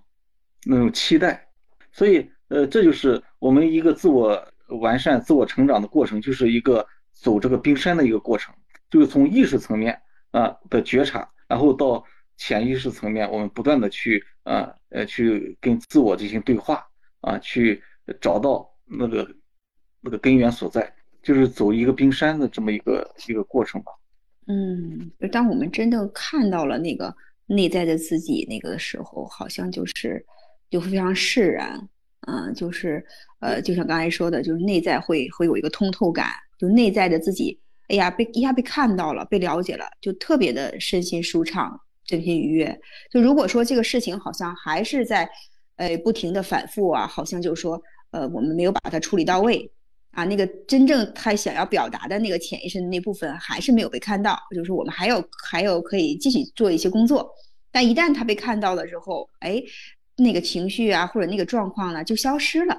[0.67, 1.47] 那种期待，
[1.93, 4.45] 所以呃，这就是我们一个自我。
[4.79, 8.55] 完善自我成长的过程，就是一个走这个冰山的一个过程，
[8.91, 10.01] 就是从意识层面
[10.31, 12.05] 啊的觉察，然后到
[12.37, 16.87] 潜意识层面，我们不断的去啊呃去跟自我进行对话
[17.21, 17.83] 啊，去
[18.21, 19.29] 找到那个
[20.01, 20.93] 那个根源所在，
[21.23, 23.93] 就是走一个冰山的这么一个一个过程吧。
[24.47, 27.15] 嗯，当我们真正看到了那个
[27.47, 30.25] 内在的自己那个的时候，好像就是
[30.71, 31.89] 就非常释然。
[32.27, 33.03] 嗯，就是，
[33.41, 37.59] 呃，就像刚才说的，就是内在会会有一个通透感，就内在的自己，
[37.89, 42.79] 哎呀，被一下被看到了，被了解了，就特别的身心舒畅，身心愉悦。
[43.11, 45.29] 就如果说这个事情好像还是在，
[45.77, 49.71] 呃，不停的反复啊，好像就是说，呃，我们没有把它处理到位，
[50.11, 57.33] 啊，那个真正他想要表达的那个潜意识的那部分还是没有被看到，就是我们还有还有可以继续做一些工作，
[57.73, 59.63] 但一旦他被看到了之后，哎。
[60.21, 62.77] 那个情绪啊，或者那个状况呢，就消失了，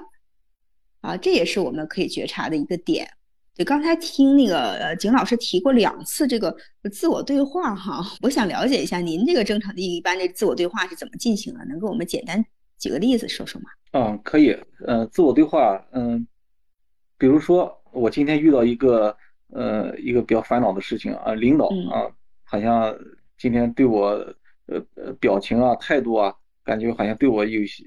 [1.00, 3.08] 啊，这也是我们可以觉察的一个点。
[3.54, 6.56] 对刚才听那个呃景老师提过两次这个
[6.90, 11.62] 自我对话哈， 我想了解一下您这个正常的一般的自我对话是怎么进行的？
[11.66, 12.42] 能给我们简单
[12.78, 13.68] 举个例子说说吗？
[13.92, 14.56] 嗯，可以。
[14.86, 16.26] 呃，自我对话，嗯，
[17.18, 19.14] 比如说我今天遇到一个
[19.48, 22.08] 呃一个比较烦恼的事情啊，领导啊，
[22.44, 22.96] 好像
[23.36, 24.12] 今天对我
[24.64, 26.34] 呃呃表情啊态度啊。
[26.64, 27.84] 感觉好像对我有些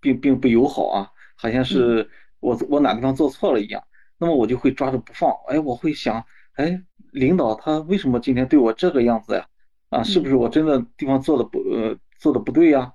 [0.00, 2.08] 并并不友好啊，好像是
[2.40, 3.82] 我我哪地方做错了一样，
[4.18, 5.30] 那么我就会抓着不放。
[5.48, 6.80] 哎，我会想，哎，
[7.12, 9.46] 领导他为什么今天对我这个样子呀？
[9.88, 12.92] 啊，是不是我真的地方做的不呃做的不对呀？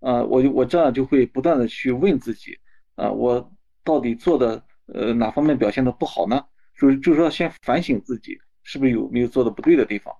[0.00, 2.58] 啊，我就我这样就会不断的去问自己，
[2.94, 3.52] 啊，我
[3.84, 6.44] 到底做的呃哪方面表现的不好呢？
[6.78, 10.14] 就是就是说先反省自己是不是有没有做的不对的地方，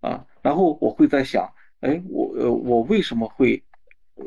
[0.00, 3.62] 啊，然后我会在想，哎，我呃我为什么会？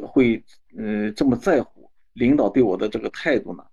[0.07, 0.43] 会
[0.77, 3.63] 呃这么在乎领导对我的这个态度呢？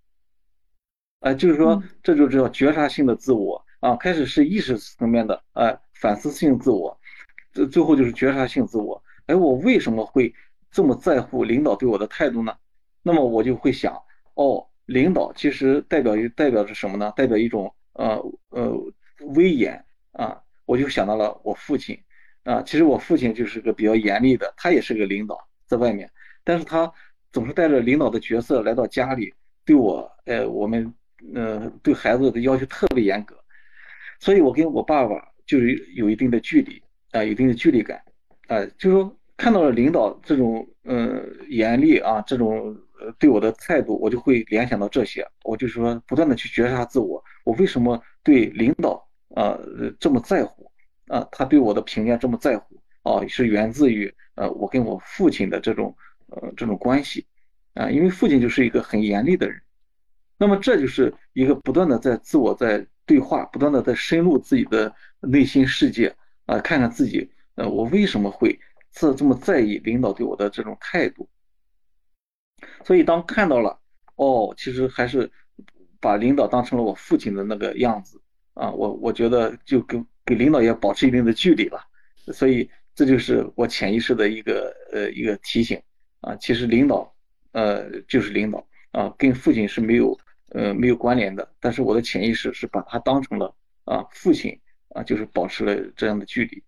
[1.21, 6.99] 哎，就是说这就叫觉察性的自我啊，开始是意识层面的哎反思性自我，
[7.53, 9.03] 最最后就是觉察性自我。
[9.27, 10.35] 哎，我为什么会
[10.71, 12.55] 这么在乎领导对我的态度呢？
[13.03, 13.95] 那么我就会想，
[14.35, 17.11] 哦，领导其实代表于代表着什么呢？
[17.17, 18.73] 代表一种呃呃
[19.35, 21.99] 威严啊，我就想到了我父亲
[22.43, 25.49] 啊，其实我父亲就是个比较严厉的，他也是个领导。
[25.67, 26.11] 在外面，
[26.43, 26.93] 但是他
[27.33, 29.33] 总是带着领导的角色来到家里，
[29.65, 30.95] 对我，呃，我们，
[31.35, 33.37] 呃，对孩子的要求特别严格，
[34.21, 38.01] 所以我跟我爸爸就是有一定的距离，啊，有一定的距离感，
[38.49, 42.77] 啊，就说看到了领导这种，呃，严厉啊，这种
[43.19, 49.59] 对我的态度，我就会联想到这些，我就是说不断的去觉察自我，我为什么对领导啊
[49.99, 50.71] 这么在乎，
[51.09, 52.79] 啊，他对我的评价这么在乎。
[53.05, 55.95] 哦，是源自于呃，我跟我父亲的这种
[56.27, 57.25] 呃这种关系
[57.75, 59.61] 啊，因为父亲就是一个很严厉的人，
[60.39, 68.59] 那么这就是一个不断的在自我在对话，不断的在深入自己的内心世界啊，看看自己呃，我为什么会
[68.91, 71.29] 这这么在意领导对我的这种态度？
[72.85, 73.79] 所以当看到了
[74.17, 75.31] 哦，其实还是
[76.01, 78.19] 把领导当成了我父亲的那个样子
[78.55, 81.79] 啊，我我觉得就跟给领导也保持一定的距离了，
[82.33, 82.71] 所以。
[82.95, 85.81] 这就是我潜意识的一个呃一个提醒
[86.21, 87.13] 啊，其实领导
[87.53, 90.17] 呃就是领导啊，跟父亲是没有
[90.51, 94.59] 呃没有关联的，但是我的潜意识是把他当成了啊父亲
[94.91, 96.63] 啊，就是保持了这样的距离。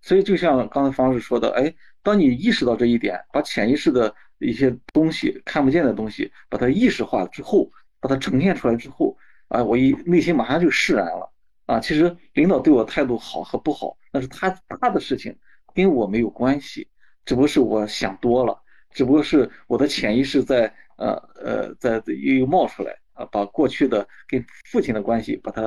[0.00, 7.70] 所以就像刚才方老师说的，哎，当你意识到这一点，把潜意识的一些东西看不见的东西，把它意识化之后，
[8.00, 9.16] 把它呈现出来之后，
[9.48, 11.32] 啊，我一内心马上就释然了。
[11.68, 14.48] 啊，其实领导对我态度好和不好，那是他
[14.80, 15.36] 他的事情，
[15.74, 16.88] 跟我没有关系，
[17.26, 18.58] 只不过是我想多了，
[18.90, 25.62] 只不过是我的潜意识在呃呃在又又冒出来啊，把过去的跟父亲的关系，把它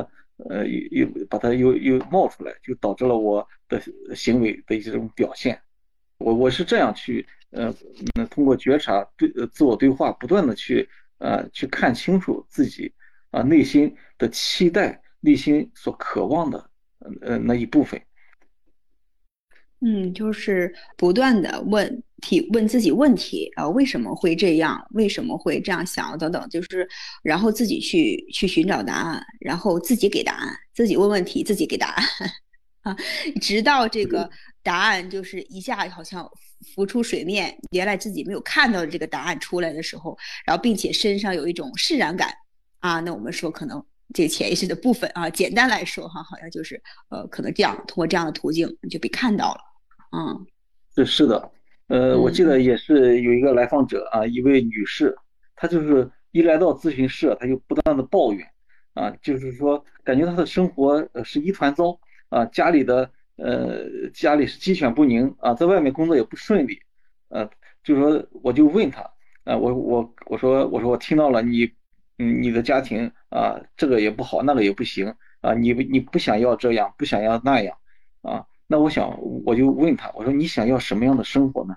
[0.50, 3.80] 呃又又把它又又冒出来，就导致了我的
[4.16, 5.62] 行为的一种表现。
[6.18, 7.72] 我我是这样去呃
[8.32, 10.90] 通过觉察对自我对话，不断的去
[11.20, 12.92] 呃去看清楚自己
[13.30, 15.00] 啊内心的期待。
[15.22, 16.70] 内心所渴望的，
[17.22, 18.02] 呃，那一部分。
[19.84, 24.80] 嗯，就是不断的问提问自己问题啊，为什么会这样？
[24.92, 26.16] 为什么会这样想？
[26.20, 26.88] 等等，就是
[27.24, 32.06] 然后自己去去寻找答案，然后自己给答案，自己问问题，自己给答案
[32.84, 32.96] 啊，
[33.42, 34.30] 直到这个
[34.62, 36.30] 答案就是一下好像
[36.76, 40.16] 浮出水面，原来自己没有看到的这个答案出来的时候，
[40.46, 42.32] 然后并且身上有一种释然感
[42.82, 43.84] 啊，那我们说可能
[44.14, 49.60] 这潜意识的部分啊，简单来说哈，好像就是呃，可能这样通过这样的途径就被看到了。
[50.12, 50.46] 嗯，
[50.96, 51.52] 是是的，
[51.88, 55.16] 呃，我记得也是有一个来访者啊，一位女士，
[55.56, 58.46] 她就是一来到咨询室，她就不断的抱怨，
[58.94, 61.98] 啊，就是说感觉她的生活是一团糟
[62.30, 66.78] 啊，家里的呃家里是鸡犬不宁啊，在外面工作也不顺利，
[67.30, 67.50] 呃，
[67.84, 69.02] 就说我就问她，
[69.46, 71.72] 啊，我我我说我说我听到了你，
[72.22, 77.78] 你的家庭啊，这个也不好，那个也不行啊，你你不想要这样，不想要那样
[78.22, 78.46] 啊。
[78.68, 81.76] 那我想，我就问他，我说你想要什么样的生活呢？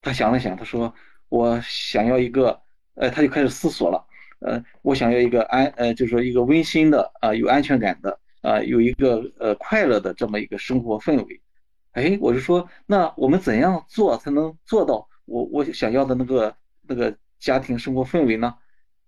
[0.00, 0.94] 他想了想，他说
[1.28, 2.62] 我想要一个，
[2.94, 4.06] 呃，他就开始思索了，
[4.40, 11.42] 呃，我想要一个安，呃，就是说一个温馨的，啊，有安全感的，啊，有一个呃快乐的这么一个生活氛围。
[11.92, 16.56] 哎，我就说，那我们怎样做才能做到我我想要的那个
[16.88, 18.54] 那个家庭生活氛围呢？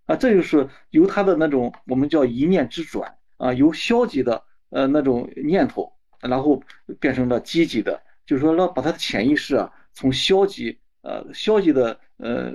[0.06, 5.92] 啊，这就是由他的那种我们叫一念之转啊，由消极的呃那种念头。
[6.22, 6.62] 然后
[7.00, 12.52] 变成了积极的，就是说让把他的潜意识啊从消极呃消极的呃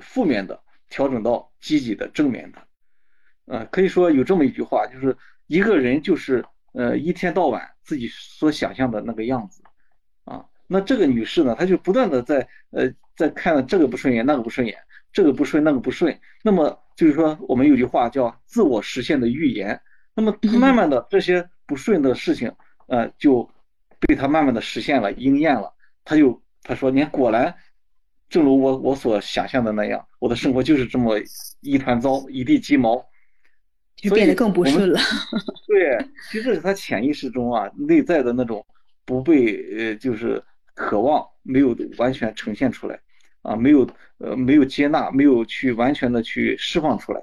[0.00, 2.62] 负面的调整到积极的正面的，
[3.44, 5.14] 呃可以说有这么一句话，就是
[5.48, 6.42] 一个人就是
[6.72, 9.62] 呃一天到晚自己所想象的那个样子
[10.24, 10.46] 啊。
[10.66, 14.78] 那这个女士呢，她就不断的在呃在看这个不顺眼那个不顺眼，
[15.12, 19.80] 这个不顺那个不顺，那么就是说我们有句话叫自我实现的预言，
[20.14, 22.52] 那么慢慢的这些不顺的事情。
[22.88, 23.48] 呃，就
[24.00, 25.72] 被他慢慢的实现了，应验了。
[26.04, 27.54] 他就他说，你看，果然，
[28.28, 31.18] 正如我我所想象的那样，我的生活就是这么
[31.62, 33.02] 一团糟，一地鸡毛，
[33.96, 35.00] 就变得更不顺了。
[35.66, 35.96] 对，
[36.30, 38.62] 其实这是他潜意识中啊内在的那种
[39.06, 40.42] 不被呃，就是
[40.74, 43.00] 渴望没有完全呈现出来
[43.42, 43.88] 啊，没有
[44.18, 47.22] 呃没有接纳，没有去完全的去释放出来。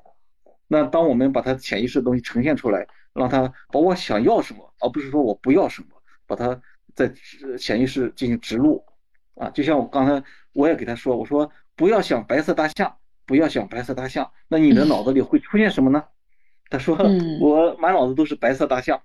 [0.68, 2.88] 那当我们把他潜意识的东西呈现出来。
[3.18, 5.88] 让他把我想要什么，而不是说我不要什么，
[6.28, 6.61] 把它
[6.93, 7.11] 在
[7.57, 8.86] 潜意识进行植入
[9.34, 9.49] 啊。
[9.49, 12.95] 就像我刚才我也给他说，我说不要想白色大象，
[13.26, 16.03] 不要想白色大象，那你的脑子里会出现什么呢？
[16.70, 16.95] 他说
[17.41, 19.01] 我满脑子都是白色大象。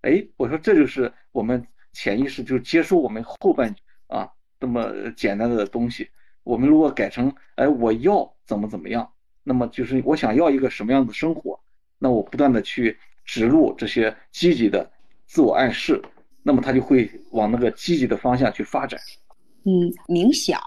[0.00, 6.08] 哎，我说这就是我们潜意识就接收我们后半啊这么简单的东西。
[6.50, 9.10] 我们如果改成哎我要怎么怎么样，
[9.42, 11.58] 那么就是我想要一个什么样的生活，
[11.98, 12.98] 那我不断的去。
[13.26, 14.90] 植入这些积极的
[15.26, 16.02] 自我暗示，
[16.42, 18.98] 那么他就会往那个积极的方向去发展。
[19.64, 20.60] 嗯，冥想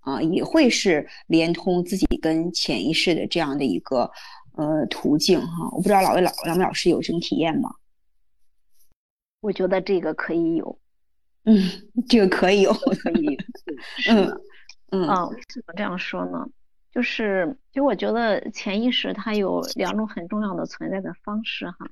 [0.00, 4.10] 啊，也会是连通自己跟潜意识的这样的一个
[4.52, 5.68] 呃途径哈。
[5.72, 7.68] 我不知道老魏老两位老师有这种体验吗？
[9.40, 10.78] 我觉得这个可以有。
[11.44, 11.68] 嗯，
[12.08, 13.36] 这个可以有，可以。
[14.08, 14.40] 嗯
[14.90, 16.48] 嗯啊，为什么这样说呢？
[16.92, 21.90] 就是，其实我觉得潜意识它有两种很重要的存在的方式哈。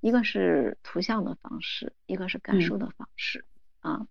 [0.00, 3.44] 一个是图像的方式，一个是感受的方式
[3.80, 4.06] 啊。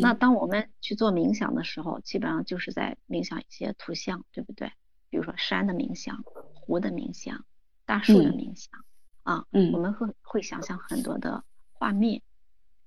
[0.00, 4.72] 那当我们去做冥想的时候，基本上就是在冥想一些图像，对不对？
[5.10, 6.24] 比如说山的冥想、
[6.54, 7.44] 湖的冥想、
[7.84, 8.82] 大树的冥想
[9.22, 9.44] 啊。
[9.52, 9.72] 嗯。
[9.72, 12.22] 我们会会想象很多的画面。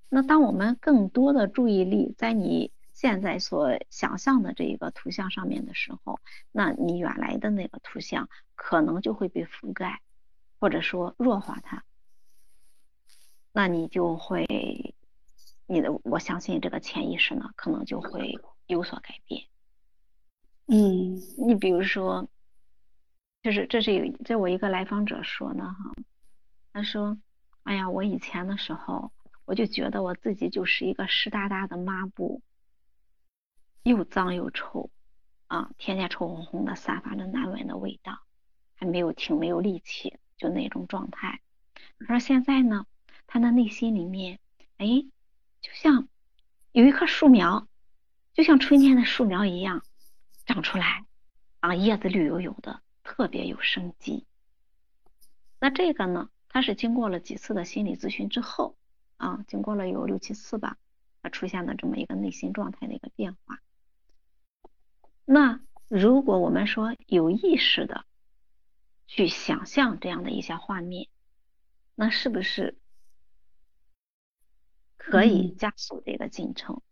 [0.08, 6.20] 那当我们更多的注意力在你现在所想象的这一个图像上面的时候，
[6.52, 10.02] 那你原来的那个图像可能就会被覆盖，
[10.58, 11.82] 或者说弱化它。
[13.52, 14.94] 那你就会，
[15.64, 19.46] 你的我相信这个潜意识呢，可能就会有所改变。
[20.66, 21.16] 嗯，
[21.48, 22.28] 你比如说，
[23.42, 25.94] 就是这是有这我一个来访者说呢哈，
[26.74, 27.16] 他说，
[27.62, 29.10] 哎呀，我以前的时候，
[29.46, 32.42] 我就觉得我自己就是一个湿哒哒的抹布，
[33.82, 34.90] 又脏又臭，
[35.46, 38.20] 啊，天天臭烘烘的，散发着难闻的味道，
[38.74, 41.40] 还没有挺没有力气，就那种状态。
[41.98, 42.86] 他说现在呢。
[43.32, 44.40] 他的内心里面，
[44.76, 44.86] 哎，
[45.60, 46.08] 就像
[46.72, 47.68] 有一棵树苗，
[48.32, 49.84] 就像春天的树苗一样
[50.46, 51.04] 长出来，
[51.60, 54.26] 啊，叶子绿油油的，特别有生机。
[55.60, 58.76] 那这个呢，他是经过了几次的心理咨询之后，
[59.16, 60.76] 啊，经过了有六七次吧，
[61.22, 63.60] 他出现了这么一个内心状态的一个变化。
[65.32, 68.04] 那如果我们说有意识的
[69.06, 71.08] 去想象这样的一些画面，
[71.94, 72.76] 那是不是？
[74.96, 76.82] 可以加速这个进程。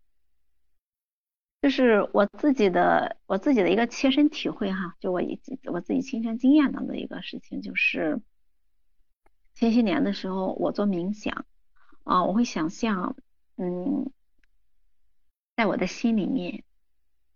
[1.63, 8.23] 就是我自己的我自己的一个切身体会哈，就我以我自己亲身经验当的一个事情，就是
[9.55, 11.45] 前些年的时候，我做冥想
[12.05, 13.17] 啊，我会想象，
[13.57, 14.13] 嗯，
[15.57, 16.63] 在我的心里面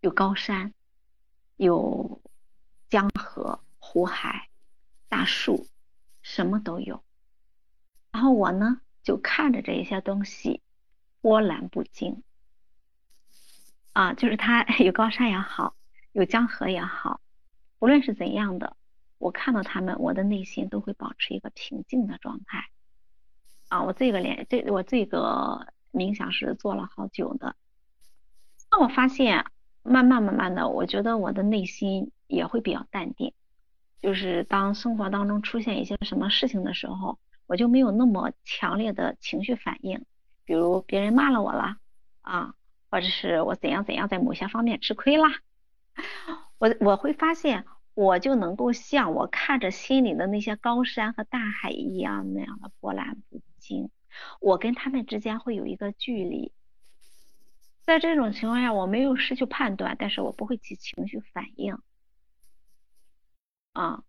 [0.00, 0.72] 有高山，
[1.62, 2.20] 有
[2.88, 4.48] 江河、湖海、
[5.08, 5.68] 大树，
[6.20, 7.04] 什么都有。
[8.10, 10.60] 然后我呢，就看着这一些东西，
[11.20, 12.24] 波澜不惊。
[13.92, 15.76] 啊，就是它 有高山也好，
[16.10, 17.20] 有江河也好，
[17.78, 18.76] 无论是怎样的，
[19.18, 22.70] 我看到他们，我的内心都会保持一个平静的状态。
[23.68, 27.54] 啊，我这个连这我这个冥想是做了好久的。
[28.68, 29.46] 那我发现，
[29.82, 33.32] 慢慢慢慢的，我觉得我的内心也会比较淡定。
[34.00, 40.04] 就是当生活当中出现一些什么事情的时候，我就没有那么强烈的情绪反应。
[40.44, 41.76] 比如别人骂了我了，
[42.22, 42.54] 啊。
[42.90, 45.30] 或者是我怎样怎样在某些方面吃亏啦，
[46.58, 47.64] 我我会发现
[47.94, 53.88] 我就能够像我看着心里的那些高山和大海一样那样的波澜不惊，
[54.42, 56.52] 我跟他们之间会有一个距离，
[57.84, 61.76] 在这种情况下我没有失去判断，但是我不会起情绪反应，
[63.72, 64.02] 啊，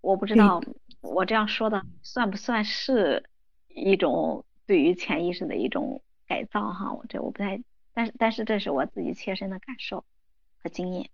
[0.00, 0.62] 我不知道
[1.00, 3.28] 我这样说的算不算是
[3.68, 7.62] 一种对于潜意识的一种改造哈，我这我不太。
[7.96, 10.04] 但是，但是这是我自己切身的感受
[10.60, 11.08] 和经验。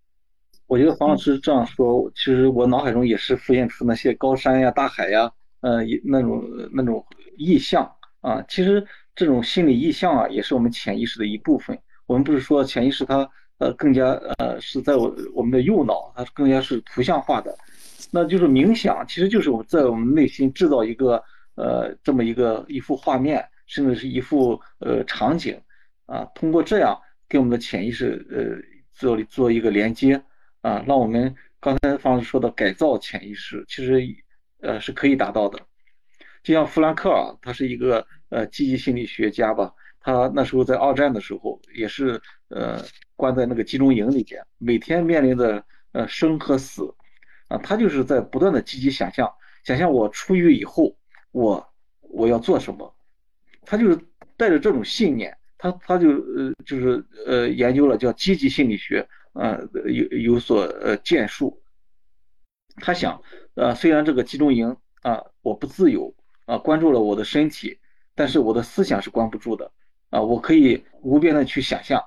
[0.66, 5.30] 我觉得黄老师这样说，其实我脑海中也是浮现出那些高山呀、大海呀，
[5.60, 7.04] 呃，那种那种
[7.36, 8.40] 意象啊。
[8.48, 11.78] 其实这种心理意象啊，也是我们潜意识的一部分。
[12.06, 14.06] 我们不是说潜意识它呃更加
[14.38, 17.56] 呃是在我我们的右脑，它更加是图像化的。
[18.10, 21.22] 那就是冥想，其实就是我在我们内心制造一个
[21.54, 25.60] 呃这么一个一幅画面，甚至是一幅呃场景。
[26.06, 28.60] 啊，通过这样跟我们的潜意识呃
[28.92, 30.20] 做做一个连接
[30.60, 34.02] 啊，让我们刚才方老师说的改造潜意识，其实
[34.60, 35.60] 呃是可以达到的。
[36.42, 42.82] 就像弗兰克尔，他是一个呃积极心理学家吧，他那时候在二战的时候也是呃
[43.16, 46.94] 关在那个集中营里边，每天面临着呃生和死
[47.48, 49.30] 啊，他就是在不断的积极想象，
[49.64, 50.96] 想象我出狱以后
[51.32, 52.94] 我我要做什么，
[53.66, 53.98] 他就是
[54.36, 55.36] 带着这种信念。
[55.62, 61.62] 他他就呃就是呃研究了叫积极心理学，呃有有所呃建树。
[62.76, 63.20] 他想，
[63.56, 66.14] 呃虽然这个集中营啊我不自由
[66.46, 67.78] 啊关注了我的身体，
[68.14, 69.70] 但是我的思想是关不住的
[70.10, 72.02] 啊我可以无边的去想象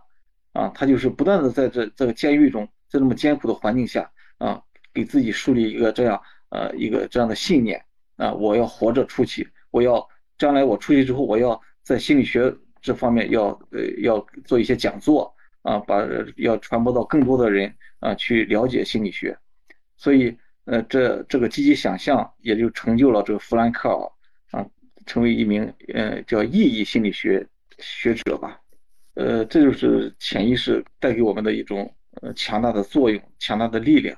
[0.51, 4.61] 啊他就是不断的在这这个监狱中，在这么艰苦的环境下啊
[4.93, 7.83] 给自己树立一个这样呃一个这样的信念
[8.17, 10.07] 啊我要活着出去，我要
[10.37, 12.55] 将来我出去之后我要在心理学。
[12.85, 16.05] 这方面要呃要做一些讲座啊，把
[16.35, 19.37] 要传播到更多的人啊去了解心理学，
[19.95, 24.11] 所以呃这这个积极想象也就成就了这个弗兰克尔
[25.05, 27.47] 成为一名呃叫意义心理学
[27.79, 28.59] 学者吧，
[29.15, 31.91] 呃这就是潜意识带给我们的一种
[32.21, 34.17] 呃强大的作用，强大的力量。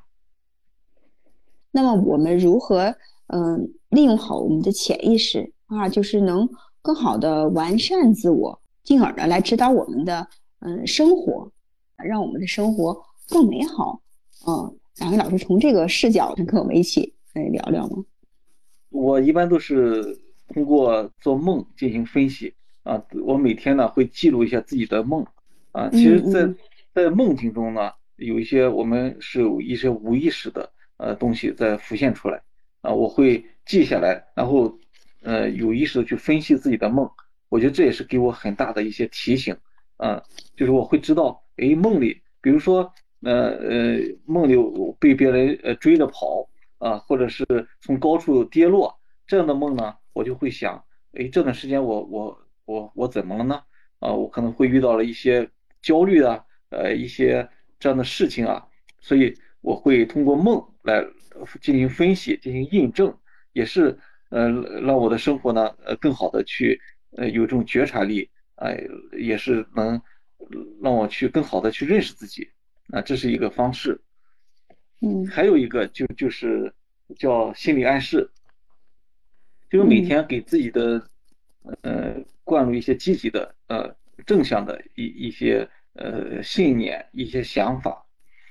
[1.71, 2.95] 那么我们如何
[3.27, 6.49] 嗯利用好我们的潜意识啊，就是能。
[6.85, 10.27] 更好的完善自我，进而呢来指导我们的
[10.59, 11.51] 嗯生活，
[11.97, 12.95] 让我们的生活
[13.27, 13.99] 更美好。
[14.45, 18.05] 嗯，两位老师从这个视角跟我们一起来聊聊吗？
[18.89, 20.15] 我一般都是
[20.47, 23.03] 通过做梦进行分析啊。
[23.23, 25.25] 我每天呢会记录一下自己的梦
[25.71, 25.89] 啊。
[25.89, 26.53] 其实，在
[26.93, 32.41] 在梦境中呢，有一些我们是有一些无意识的呃东西在浮现出来
[32.81, 34.77] 啊，我会记下来，然后。
[35.27, 37.09] 呃，有意识的去分析自己的梦，
[37.49, 39.57] 我觉得这也是给我很大的一些提醒，
[39.97, 40.21] 啊，
[40.55, 42.93] 就是我会知道，哎，梦里，比如说，
[43.23, 44.55] 呃呃，梦里
[44.99, 47.43] 被别人呃追着跑，啊，或者是
[47.81, 48.95] 从高处跌落
[49.27, 53.63] 这样的梦呢，我就会想，哎，这段时间我我我我怎么了呢？
[53.99, 55.49] 啊，我可能会遇到了一些
[55.81, 57.47] 焦虑啊，呃，一些
[57.79, 58.67] 这样的事情啊，
[58.99, 61.05] 所以我会通过梦来
[61.61, 63.17] 进行分析，进行印证，
[63.53, 63.97] 也是。
[64.29, 64.49] 呃，
[64.81, 68.83] 让我的生活呢，呃，更好的去，呃，有这种觉察力，哎，
[69.17, 70.01] 也是能
[70.81, 72.49] 让我去更好的去认识自己，
[72.89, 74.01] 啊，这是一个方式。
[74.99, 76.73] 嗯，还有一个就就是
[77.17, 78.29] 叫心理暗示，
[79.69, 81.07] 就是每天给自己的，
[81.81, 83.95] 呃，灌入一些积极的，呃，
[84.25, 88.05] 正向的一一些呃信念、一些想法。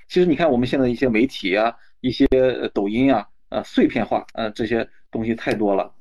[0.07, 2.27] 其实你看我们现在一些媒体啊，一些
[2.73, 3.27] 抖音啊。
[3.49, 5.93] 呃，碎片化，呃，这些东西太多了，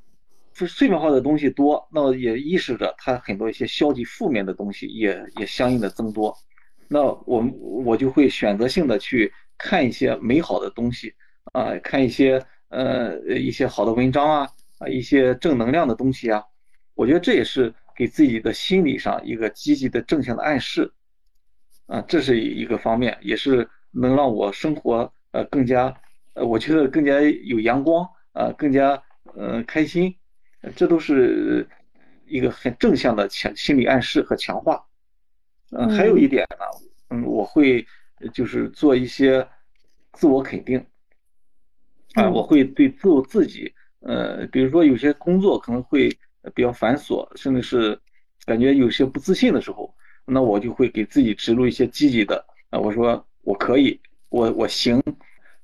[0.55, 6.35] 碎片化的东西多，那也意识着它很多一些消极负面的东西也也相应的增多。
[6.89, 11.15] 那我们我就会选择性的去看一些美好的东西
[11.53, 14.49] 啊，看一些呃一些好的文章啊
[14.85, 16.45] 啊一些正能量的东西啊。
[16.95, 20.93] 我觉得这也是给自己的心理上一个积极的正向的暗示
[21.87, 25.95] 啊，这是一个方面，也是能让我生活呃更加
[26.35, 29.03] 呃我觉得更加有阳光啊，更加
[29.35, 30.15] 呃开心。
[30.75, 31.69] 这都是
[32.27, 34.83] 一个很正向的强心理暗示和强化，
[35.73, 36.65] 嗯，还有一点呢，
[37.11, 37.87] 嗯，我会
[38.33, 39.47] 就是做一些
[40.15, 40.83] 自我肯定，
[42.15, 43.75] 啊，我会对自我自己，
[44.07, 46.09] 呃，比如说有些工作可能会
[46.55, 47.99] 比较繁琐，甚至是
[48.47, 49.95] 感觉有些不自信的时候，
[50.25, 55.03] 那我就会给自己植入一些积极的，啊，我说我可以，我我行，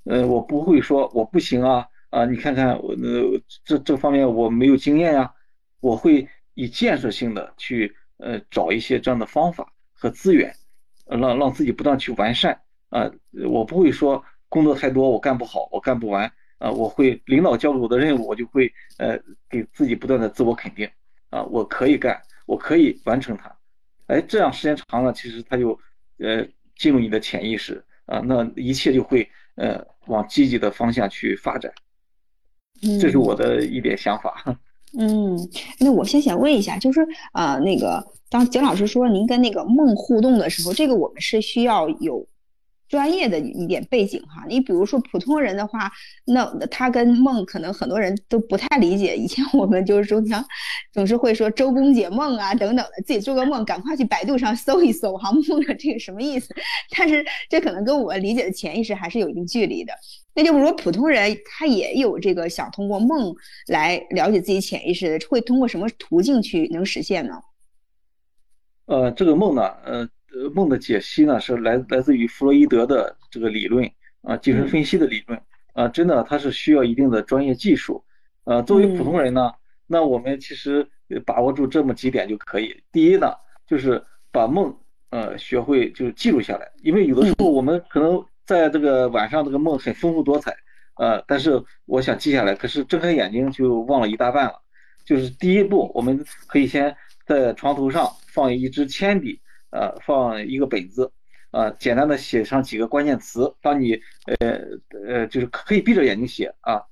[0.05, 1.87] 呃，我不会说我不行啊。
[2.11, 5.33] 啊，你看看我呃这这方面我没有经验呀，
[5.79, 10.53] 我会以建设性的去呃找一些这样的方法和资源，
[11.07, 13.09] 让让自己不断去完善啊，
[13.49, 20.87] 我不会说工作太多我干不好我干不完啊，我会领导交给我的任务我就会呃给自己不断的自我肯定
[21.31, 23.51] 啊，我可以干，我可以完成它，
[24.09, 25.71] 哎，这样时间长了，其实它就
[26.19, 26.47] 呃
[26.77, 31.73] 进入你的潜意识啊，那一切就会呃往积极的方向去发展。
[33.01, 34.45] 这是我的一点想法。
[34.99, 35.39] 嗯，
[35.79, 37.01] 那我先想问一下，就是
[37.33, 42.29] 呃，那个当景老师说您跟那个梦互动的时候，这个我们是需要有。
[42.91, 45.89] 专业的一点背景哈，你比如说普通人的话，
[46.27, 49.17] 那他跟梦可能很多人都不太理解。
[49.17, 50.45] 以前我们就是经常
[50.93, 56.53] 总是会说周公解梦啊等等的，自己做个梦，赶快去百度上搜一搜哈，梦的这个什么意思？
[56.99, 59.93] 但是这可能跟我理解的潜意识还是有一定距离的。
[60.35, 63.33] 那就是说普通人他也有这个想通过梦
[63.69, 67.35] 来了解自己潜意识的，会通过什么途径去能实现呢？
[68.87, 70.09] 呃，这个梦呢，呃。
[70.33, 73.91] 呃，梦的解析呢是来来自于弗洛伊德的这个理论
[74.23, 75.41] 啊，精神分析的理论
[75.73, 78.05] 啊，真的它是需要一定的专业技术。
[78.45, 79.53] 呃，作为普通人呢，
[79.87, 80.89] 那我们其实
[81.27, 82.83] 把握住这么几点就可以。
[82.93, 83.33] 第一呢，
[83.67, 84.75] 就是把梦
[85.11, 90.55] 呃学会就是记录下来，因为有的时候我们可能在这个晚上这个梦很丰富多彩，
[90.97, 94.55] 呃，但是我想记下来，可是睁开眼睛就忘了一大半了。
[95.05, 99.41] 就是第一步，我们可以先在床头上放一支铅笔。
[99.71, 101.13] 呃，放一个本子，
[101.53, 103.55] 啊，简单的写上几个关键词。
[103.63, 103.95] 当你
[104.41, 104.61] 呃
[105.07, 106.83] 呃，就是可以闭着眼睛写啊。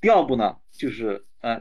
[0.00, 1.60] 第二步呢，就是呃，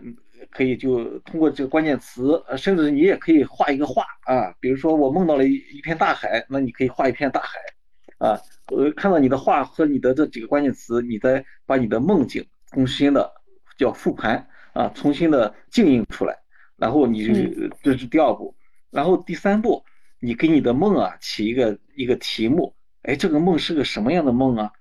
[0.49, 4.55] 可以就通过这个关键词，甚至你也可以画一个画啊。
[4.61, 7.59] 比如说我梦到了一一片大海，那你可以画一片大海
[8.19, 8.39] 啊。
[8.67, 13.29] 呃，看到你的画和你的这几个关键词，你再把你的梦境重新的
[13.77, 16.37] 叫复盘啊，重新的静映出来，
[16.77, 18.55] 然后你就这是第二步，
[18.91, 19.83] 然后第三步。
[20.25, 24.71] 你给你的梦啊起一个一个题目，哎，这个梦是个什么样的梦啊？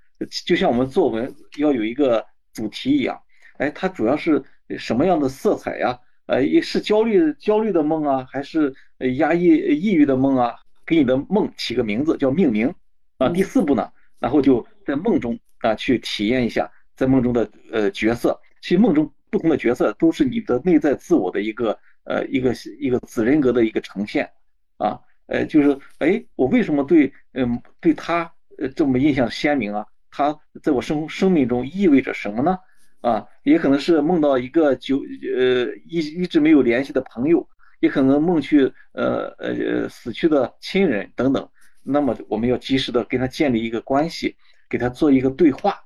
[0.47, 2.24] 就像我们作文要有一个
[2.55, 3.20] 主题一样，
[3.59, 4.42] 哎，它主要是
[4.78, 5.99] 什么样的色彩呀？
[6.24, 8.74] 呃，也是焦虑焦虑的梦啊，还是
[9.18, 10.55] 压抑抑郁的梦啊？
[10.86, 12.74] 给你的梦起个名字叫命名
[13.18, 13.28] 啊。
[13.28, 24.30] 第四步呢，然后就在梦中啊去体验一下在梦中的呃角色，其实梦中不同的角色都是你的内在自我的一个呃一个一个子人格的一个呈现
[24.78, 24.99] 啊。
[25.27, 29.87] 呃，就是哎，我为什么对嗯对他呃这么印象鲜明啊？
[30.11, 32.59] 他在我生生命中意味着什么呢？
[33.01, 35.03] 啊，也可能是梦到一个久
[35.37, 37.49] 呃一一直没有联系的朋友，
[37.81, 41.49] 也可能梦去呃呃死去的亲人等等。
[41.83, 44.37] 那么我们要及时的跟他建立一个关系，
[44.70, 45.85] 给他做一个对话。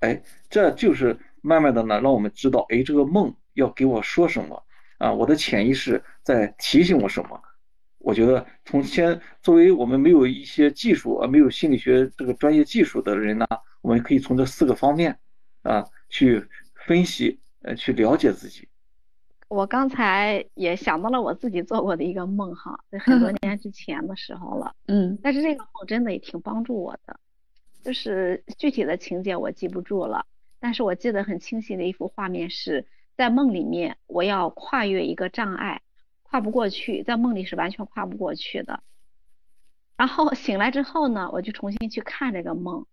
[0.00, 4.62] 哎，这就是慢慢的呢，让我们知道，哎，这个梦要给我说什么
[4.98, 5.12] 啊？
[5.12, 7.40] 我的潜意识在提醒我什么？
[8.06, 13.44] 我觉得从先作为我们没有一些技术啊，没有心理学这个专业技术的人呢，
[13.82, 15.18] 我们可以从这四个方面
[15.62, 16.46] 啊去
[16.86, 18.68] 分析，呃，去了解自己。
[19.48, 27.18] 我刚才也想到了我自己做过的一个梦哈，在很多 年之前的时候了，嗯，但是这个梦真的也挺帮助我的，
[27.82, 30.26] 就是具体的情节我记不住了，
[30.60, 32.86] 但是我记得很清晰的一幅画面是
[33.16, 35.82] 在梦里面，我要跨越一个障碍。
[36.28, 38.82] 跨不过去，在梦里是完全跨不过去的。
[39.96, 42.86] 然后醒来之后呢，我就重新去看这个梦，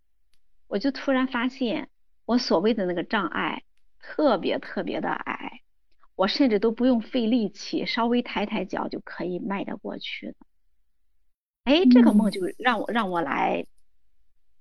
[0.67, 1.89] 我就突然发现，
[2.25, 3.63] 我所谓的那个障碍
[3.99, 5.61] 特别特别的矮，
[6.15, 10.35] 我甚至都不用费力气，稍微抬抬脚就可以迈得过去的。
[11.63, 13.65] 哎，这个梦就让我让我来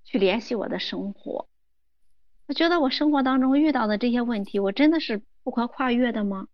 [0.05, 1.49] 去联系我的生活，
[2.47, 6.49] 我觉得我生活当中遇到的这些问题，我真的是不可跨越的吗？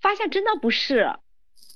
[0.00, 1.16] 发现真的不是。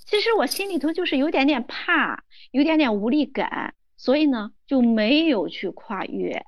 [0.07, 6.47] 其实我心里头就是有点点怕，有点点无力感，所以呢就没有去跨越。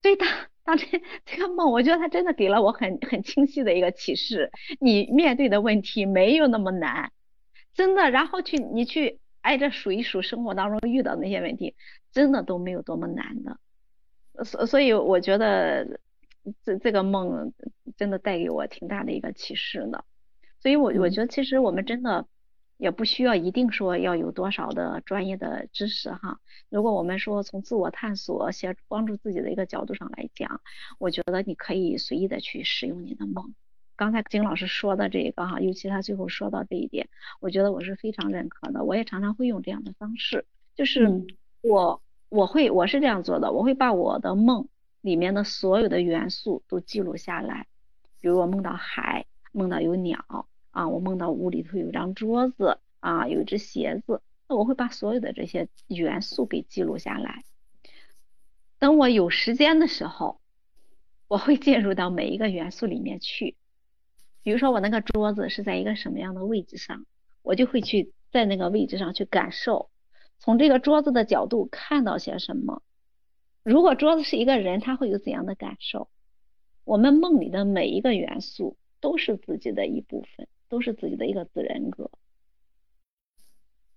[0.00, 0.24] 对的
[0.64, 7.12] 当当这这个梦，我觉得它真的给了我很很清晰的一个启示：你面对的问题没有那么难，
[7.74, 8.10] 真的。
[8.10, 11.74] 然后去你去挨着数一数生活当中遇到那些问题，
[12.12, 13.58] 真的都没有多么难的。
[14.44, 16.00] 所所以，我觉得
[16.64, 17.52] 这这个梦
[17.96, 20.04] 真的带给我挺大的一个启示的。
[20.62, 22.26] 所以，我我觉得其实我们真的
[22.76, 26.38] 也不需要一定说要有多少的专业的知识哈。
[26.70, 30.60] 如果我们说从自我探索、协帮助自己的一个角度上来讲，
[30.98, 33.54] 我觉得你可以随意的去使用你的梦。
[33.96, 37.08] 刚才金老师说的这个哈，尤其他最后说到这一点，
[37.40, 38.84] 我觉得我是非常认可的。
[38.84, 40.46] 我也常常会用这样的方式，
[40.76, 41.24] 就是
[41.60, 42.00] 我。
[42.34, 44.66] 我会，我是这样做的，我会把我的梦
[45.02, 47.66] 里面的所有的元素都记录下来。
[48.22, 57.44] 比如我梦到海，梦到有鸟啊，我梦到屋里头有张桌子啊，有一只鞋子，那我会把所有的这些元素给记录下来。
[58.78, 60.40] 等我有时间的时候，
[61.28, 63.56] 我会进入到每一个元素里面去。
[64.42, 67.06] 比如说我那个桌子是在一个什么样的位置上，
[67.42, 69.88] 我就会去在那个位置上去感受。
[70.38, 72.82] 从这个桌子的角度看到些什么？
[73.62, 76.08] 如果桌子是一个人，他会有怎样的感受？
[76.82, 82.10] 我们梦里的每一个元素都是自己的一部分，都是自己的一个子人格。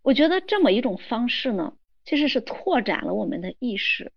[0.01, 4.11] 我觉得这么一种方式呢，其实是拓展了我们的意识，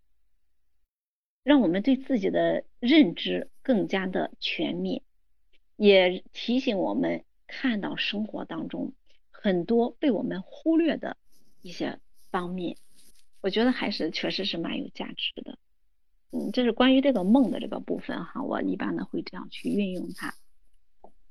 [1.45, 5.03] 让我们对自己的认知更加的全面，
[5.77, 8.93] 也提醒我们看到生活当中
[9.31, 11.17] 很多被我们忽略的
[11.63, 12.01] 一些。
[12.31, 12.77] 方面，
[13.41, 15.59] 我觉得还是确实是蛮有价值的。
[16.31, 20.35] 嗯，这是关于这个梦的这个部分哈，我一般呢会这样去运用它。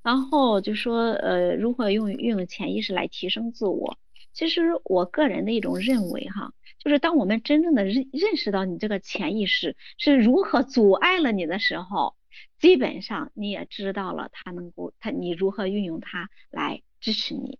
[0.08, 3.97] 然后就说呃，如何用运用潜意识来提升自我？
[4.32, 12.16] 其实我个人的一种认为哈，就是当我们真正的认认识到你这个潜意识是如何阻碍了你的时候，
[12.58, 17.60] 基本上你也知道了它能够它你如何运用它来支持你。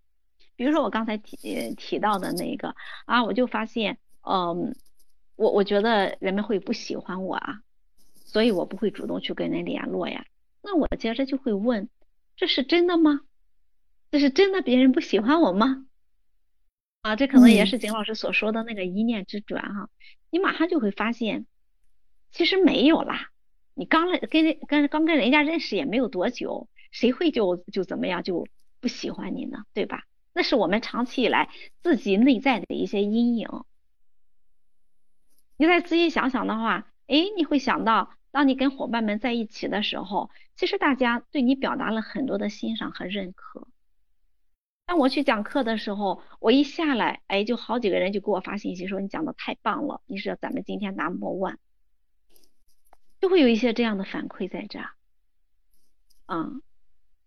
[0.56, 4.74] 比如说我刚才提提到的那个啊，我就发现，嗯，
[5.36, 7.60] 我我觉得人们会不喜欢我啊，
[8.24, 10.26] 所以我不会主动去跟人联络呀。
[10.64, 11.88] 那我接着就会问，
[12.38, 13.22] 这是真的吗？
[14.10, 15.86] 这是真的别人不喜欢我吗？
[17.02, 19.90] 啊，这可能也是景老师所说的那个一念之转哈，
[20.30, 21.46] 你马上就会发现，
[22.32, 23.32] 其实没有啦。
[23.74, 28.48] 你刚跟跟刚跟人家认识也没有多久，谁会就就怎么样就
[28.80, 29.66] 不喜欢你呢？
[29.74, 30.04] 对吧？
[30.34, 31.50] 那是我们长期以来
[31.82, 33.50] 自己内在的一些阴影。
[35.58, 43.70] 你再仔细想想的话，哎，你会想到，当你跟伙伴们在一起的时候，其实大家对你表达了很多的欣赏和认可。
[44.86, 51.58] 当我去讲课的时候，我一下来，哎，就好几个人就给我发信息说你讲的太棒了，你是咱们今天 number one，
[53.22, 54.90] 就会有一些这样的反馈在这儿，
[56.26, 56.62] 嗯。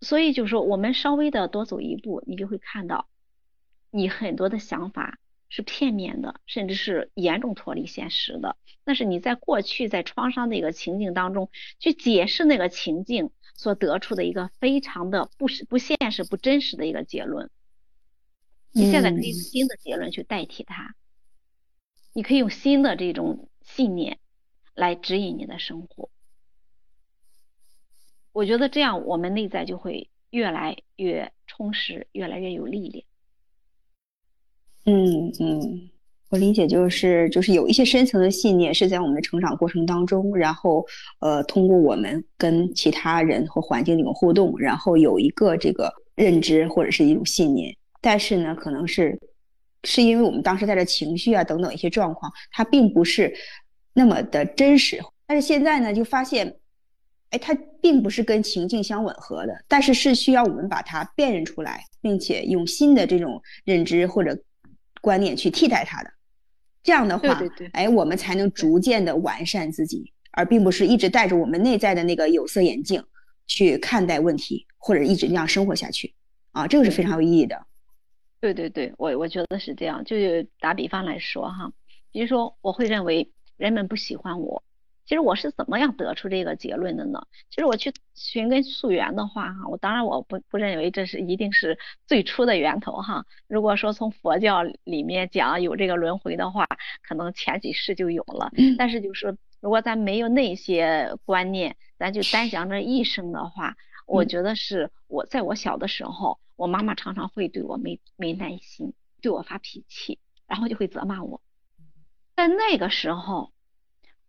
[0.03, 3.07] 所以就是说，我们稍微的多走一步，你就会看到，
[3.91, 5.19] 你很多的想法
[5.51, 8.57] 是片面的，甚至是严重脱离现实的。
[8.85, 17.51] 那是你在过去在创伤的一个情境当中去解释那个情境所得出的一个非常的不实、不现实、不真实的一个结论。
[18.73, 20.95] 你现在可以用新的结论去代替它，
[22.13, 24.19] 你可以用新的这种信念
[24.75, 26.11] 来指引你的生活。
[28.33, 33.05] 我觉得这样，我们内在就会越来越充实，越来越有力量。
[34.93, 35.91] 嗯嗯，
[36.31, 40.85] 我理解就是就是有一些深层的信念是在我们的成长过程当中，然后
[41.21, 49.17] 呃，通过我们跟其他人和环境这种互动，然后有一个这个认知或者是一种信念，但是呢，可能是
[49.85, 53.33] 是因为我们当时带着情绪啊等等一些状况，它并不是
[53.93, 56.57] 那么的真实，但是现在呢，就发现。
[57.33, 64.37] 哎，它并不是跟情境相吻合的，但是是需要我们把它辨认出来，并且用新的这种认知或者
[65.01, 66.11] 观念去替代它的。
[66.83, 67.41] 这样的话，
[67.73, 73.05] 哎，我们才能逐渐的完善自己，而并不是一直戴着我们内在的那个有色眼镜
[73.47, 76.15] 去看待问题，或者一直那样生活下去。
[76.53, 77.67] 啊，这个是非常有意义的。
[78.41, 80.03] 对对对，我我觉得是这样。
[80.05, 80.17] 就
[80.59, 81.71] 打比方来说哈，
[82.11, 84.63] 比如说我会认为人们不喜欢我。
[85.11, 87.27] 其实我是怎么样得出这个结论的呢？
[87.49, 93.27] 其实我去寻根溯源的话，哈，我当然我不不认为这是一定是最初的源头，哈。
[93.49, 96.69] 如果说从佛教里面讲有这个轮回的话，
[97.03, 98.53] 可能前几世就有了。
[98.79, 103.75] 但是就是如果咱没有那些观念，咱就单讲这一生的话，
[104.07, 111.41] 我觉得是我在我小的时候，我妈妈常常会对我没没耐心，对我发脾气，然后就会责骂我。
[112.37, 113.51] 在那个时候，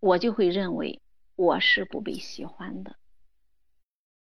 [0.02, 1.02] 我就会认为
[1.38, 2.98] 我是不被喜欢的，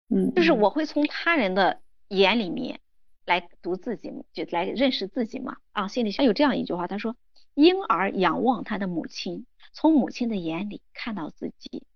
[0.09, 2.79] 嗯，就是我会从他人的眼里面
[3.25, 5.57] 来读自己，就来认识自己嘛。
[5.73, 7.15] 啊，心理学有这样一句话，他说。
[7.53, 11.87] 婴儿仰望他的母亲，从母亲的眼里看到自己。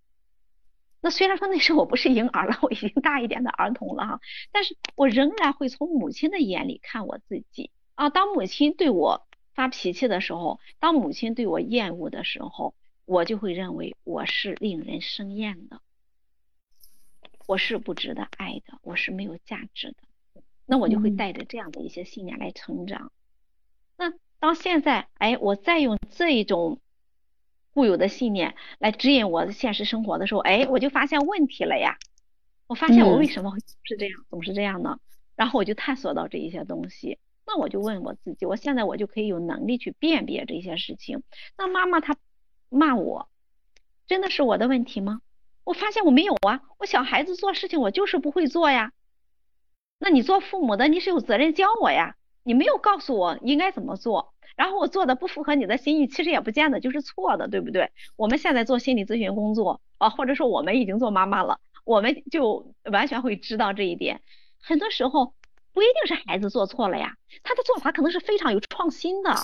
[1.01, 8.09] 那虽然说那时候我不是婴儿了，我已经大一点的儿童了哈，但是我仍然会从母亲的眼里看我自己啊。
[8.09, 12.73] 当母亲对我发脾气的时候，当母亲对我厌恶的时候，
[13.11, 15.81] 我就会认为我是令人生厌的，
[17.45, 19.97] 我是不值得爱的，我是没有价值的。
[20.65, 23.11] 那我就会带着这样的一些信念来成长。
[23.97, 24.13] 那。
[24.39, 26.79] 到现在，哎，我再用这一种
[27.73, 31.99] 固有的信念来指引我的现实生活的时候，哎，我就发现问题了呀。
[32.65, 34.99] 我发现我为什么会是这样，总是这样呢？
[35.35, 41.21] 然后我就探索到这一些东西，那我就问我自己，我现在我就可以有能力去辨别这些事情。
[41.55, 42.15] 那妈妈她
[42.71, 43.27] 骂我，
[44.07, 45.21] 真的是我的问题吗？
[45.63, 48.93] 我发现我没有啊，我小孩子做事情我就是不会做呀。
[49.99, 52.15] 那你做父母的，你是有责任教我呀。
[52.43, 57.91] 你没有告诉我应该怎么做，然后我做的不符合你的心意，其实也不见得就是错的，对不对？
[58.15, 64.21] 我们现在做心理咨询工作啊，或者说我们已经做妈妈了，我们就完全会知道这一点。
[64.59, 65.35] 很多时候
[65.71, 69.35] 不一定是孩子做错了呀，他的做法可能是非常有创新的，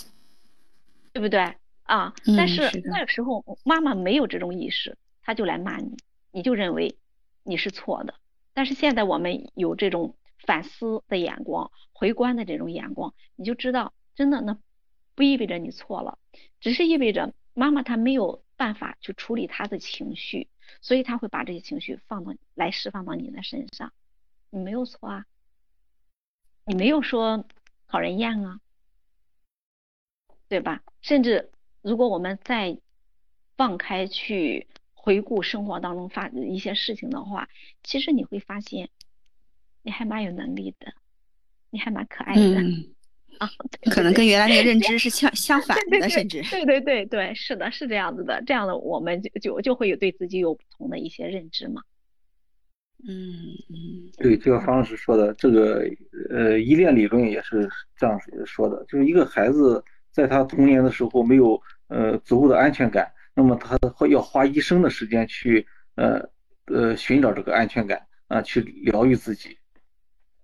[1.13, 1.55] 对不对
[1.87, 2.13] 啊？
[2.37, 5.97] 但是那个时候妈妈没有这种意识，她就来骂你，
[6.31, 6.97] 你就认为
[7.43, 8.13] 你是错的。
[8.53, 10.15] 但是现在我们有这种。
[10.45, 14.57] 反思的眼光，回观的这种眼光，你就知道，真的那
[15.15, 16.19] 不意味着你错了，
[16.61, 20.47] 只是意味着妈妈她没有办法去处理她的情绪，
[20.79, 23.91] 所以她会把这些情绪放到来释放到你的身上。
[24.51, 25.25] 你没有错啊，
[26.65, 27.45] 你没有说
[27.87, 28.61] 讨人厌啊，
[30.47, 30.83] 对吧？
[31.01, 31.51] 甚至
[31.81, 32.77] 如果我们再
[33.55, 37.49] 放开去回顾生活当中发一些事情的话，
[37.83, 38.89] 其实你会发现。
[39.83, 40.93] 你还蛮有能力的，
[41.69, 42.41] 你还蛮可爱的
[43.37, 43.49] 啊，
[43.89, 51.81] 可能跟原来那个认知是相相反的，甚至对对对对，是的，是这样子的，这样的我们就就就会有对自己有不同的一些认知嘛。
[53.07, 55.89] 嗯嗯，对，这个方老师说的这个
[56.31, 59.81] 呃依恋理论也是这样说的，就是一个孩子
[60.17, 65.63] 在他童年的时候没有呃足够的安全感，那么他会要花一生的时间去
[65.93, 66.27] 呃
[66.65, 69.55] 呃寻找这个安全感啊，去疗愈自己。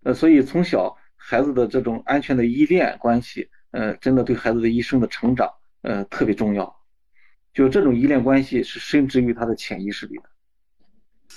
[0.04, 5.50] 呃，所以从小孩子的这种安全的依恋关系，呃，真的对孩子的一生的成长，
[5.82, 6.72] 呃，特别重要。
[7.52, 10.24] 就这种依恋关系是深植于他的潜意识里的。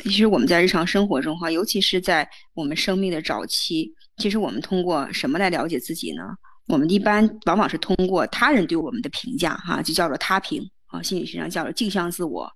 [0.02, 6.22] 其实我们在日常生活中哈，尤其是在我们生命的早期，其实我们通过什么来了解自己呢？
[6.68, 12.50] 我们一般往往是通过他人对我们的评价哈，就叫做他评啊，心理学上叫做镜像自我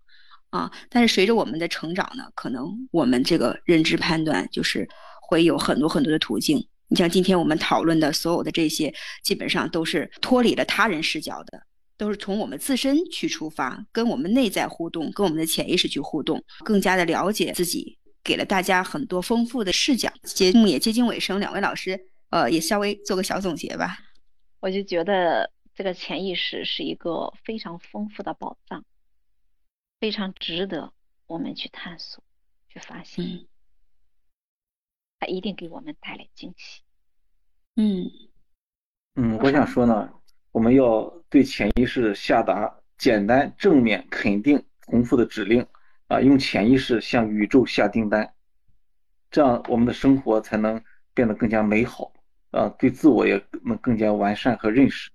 [0.51, 0.71] 啊。
[0.89, 4.89] 但是随着我们的成长呢，可能我们这个认知判断就是。
[5.31, 6.59] 会有很多很多的途径。
[6.89, 8.93] 你像今天我们讨论的所有的这些，
[9.23, 11.63] 基本上都是脱离了他人视角的，
[11.97, 20.13] 都是从我们自身去出发，跟我们内在互动，跟我们的潜意识去互动，更加的了解自己，给了大家很多丰富的视角。
[20.25, 21.97] 节目也接近尾声，两位老师，
[22.31, 23.99] 呃，也稍微做个小总结吧。
[24.61, 28.85] 我就觉得这个潜意识是一个非常丰富的宝藏，
[30.01, 30.93] 非常值得
[31.26, 32.22] 我们去探索、
[32.68, 33.47] 去发现。
[35.18, 36.83] 它一定给我们带来惊喜。
[37.76, 38.11] 嗯
[39.16, 40.12] 嗯，我想说呢，
[40.53, 45.66] 我们要对潜意识下达简单、正面、肯定、重复的指令
[46.07, 48.35] 啊，用潜意识向宇宙下订单，
[49.31, 52.12] 这样我们的生活才能变得更加美好
[52.51, 55.11] 啊，对自我也能更加完善和认识。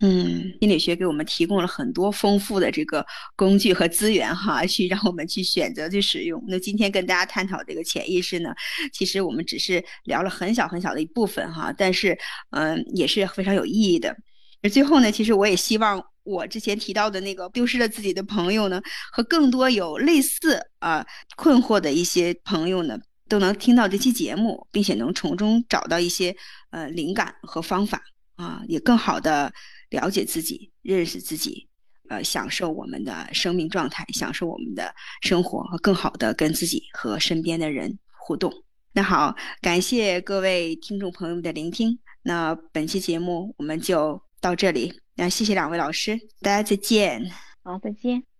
[0.00, 3.04] 嗯，心理学给我们提供了很多丰富的这个
[3.34, 6.40] 工具和资源哈，去让我们去选择去使用。
[6.46, 8.54] 那今天跟大家探讨这个潜意识呢，
[8.92, 12.16] 其实我们只是聊了很小很小的一部分哈，但是
[12.50, 14.16] 嗯，也是非常有意义的。
[14.62, 18.80] 那最后呢，其实我也希望我之前提到的那个丢失了自己的朋友呢，
[19.10, 21.04] 和更多有类似啊
[21.36, 22.96] 困惑的一些朋友呢，
[23.28, 26.34] 都能听到这期节目，并且能从中找到一些
[26.70, 28.02] 呃灵感和方法
[28.36, 29.52] 啊，也更好的。
[29.90, 31.66] 了解自己，认识自己，
[32.10, 38.52] 呃，享受我们的生命状态，享受我们的生活，和更好的跟自己和身边的人互动。
[38.92, 41.98] 那好，感谢各位听众朋友们的聆听。
[42.20, 45.00] 那本期节目我们就到这里。
[45.14, 47.32] 那谢谢两位老师，大家再见。
[47.62, 48.37] 好，再见。